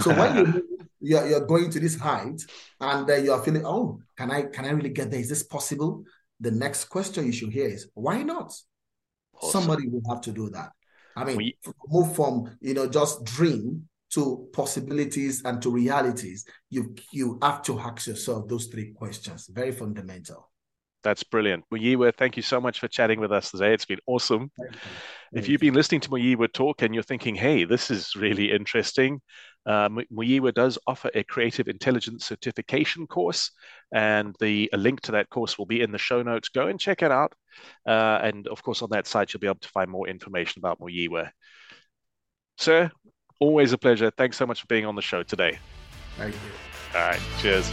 So 0.00 0.14
when 0.14 0.36
you 0.36 0.68
you're, 1.00 1.26
you're 1.26 1.46
going 1.46 1.70
to 1.70 1.80
this 1.80 1.98
height 1.98 2.40
and 2.80 3.10
uh, 3.10 3.14
you 3.16 3.32
are 3.32 3.42
feeling, 3.42 3.64
oh, 3.66 4.00
can 4.16 4.30
I 4.30 4.42
can 4.42 4.66
I 4.66 4.70
really 4.70 4.90
get 4.90 5.10
there? 5.10 5.20
Is 5.20 5.30
this 5.30 5.42
possible? 5.42 6.04
The 6.40 6.50
next 6.50 6.86
question 6.86 7.26
you 7.26 7.32
should 7.32 7.52
hear 7.52 7.68
is, 7.68 7.88
why 7.94 8.22
not? 8.22 8.52
Awesome. 9.34 9.62
Somebody 9.62 9.88
will 9.88 10.02
have 10.10 10.20
to 10.22 10.32
do 10.32 10.50
that. 10.50 10.72
I 11.16 11.24
mean, 11.24 11.36
we, 11.36 11.56
move 11.88 12.14
from 12.14 12.56
you 12.60 12.74
know 12.74 12.86
just 12.86 13.24
dream 13.24 13.88
to 14.14 14.48
possibilities 14.52 15.42
and 15.44 15.60
to 15.62 15.70
realities, 15.70 16.44
you 16.70 16.94
you 17.12 17.38
have 17.42 17.62
to 17.62 17.78
ask 17.80 18.06
yourself 18.06 18.48
those 18.48 18.66
three 18.66 18.92
questions. 18.92 19.46
Very 19.46 19.72
fundamental. 19.72 20.50
That's 21.02 21.24
brilliant. 21.24 21.64
Muyiwa, 21.72 22.14
thank 22.14 22.36
you 22.36 22.42
so 22.44 22.60
much 22.60 22.78
for 22.78 22.86
chatting 22.86 23.18
with 23.18 23.32
us 23.32 23.50
today. 23.50 23.74
It's 23.74 23.84
been 23.84 23.98
awesome. 24.06 24.52
You. 24.58 24.68
If 25.32 25.48
you've 25.48 25.60
been 25.60 25.74
listening 25.74 26.00
to 26.02 26.10
Muyiwa 26.10 26.52
talk 26.52 26.82
and 26.82 26.94
you're 26.94 27.02
thinking, 27.02 27.34
hey, 27.34 27.64
this 27.64 27.90
is 27.90 28.14
really 28.14 28.52
interesting, 28.52 29.20
uh, 29.66 29.88
Muyiwa 29.88 30.54
does 30.54 30.78
offer 30.86 31.10
a 31.14 31.24
creative 31.24 31.66
intelligence 31.66 32.26
certification 32.26 33.06
course, 33.06 33.50
and 33.92 34.36
the 34.38 34.70
a 34.72 34.76
link 34.76 35.00
to 35.02 35.12
that 35.12 35.28
course 35.30 35.58
will 35.58 35.66
be 35.66 35.80
in 35.80 35.90
the 35.90 35.98
show 35.98 36.22
notes. 36.22 36.50
Go 36.50 36.68
and 36.68 36.78
check 36.78 37.02
it 37.02 37.10
out. 37.10 37.34
Uh, 37.86 38.20
and 38.22 38.46
of 38.46 38.62
course, 38.62 38.82
on 38.82 38.90
that 38.90 39.06
site, 39.06 39.32
you'll 39.32 39.40
be 39.40 39.48
able 39.48 39.58
to 39.60 39.68
find 39.68 39.90
more 39.90 40.06
information 40.06 40.60
about 40.60 40.80
Muyiwa. 40.80 41.30
Sir, 42.58 42.92
Always 43.42 43.72
a 43.72 43.76
pleasure. 43.76 44.08
Thanks 44.08 44.36
so 44.36 44.46
much 44.46 44.60
for 44.60 44.68
being 44.68 44.86
on 44.86 44.94
the 44.94 45.02
show 45.02 45.24
today. 45.24 45.58
Thank 46.16 46.32
you. 46.32 46.40
All 46.94 47.08
right. 47.08 47.20
Cheers. 47.40 47.68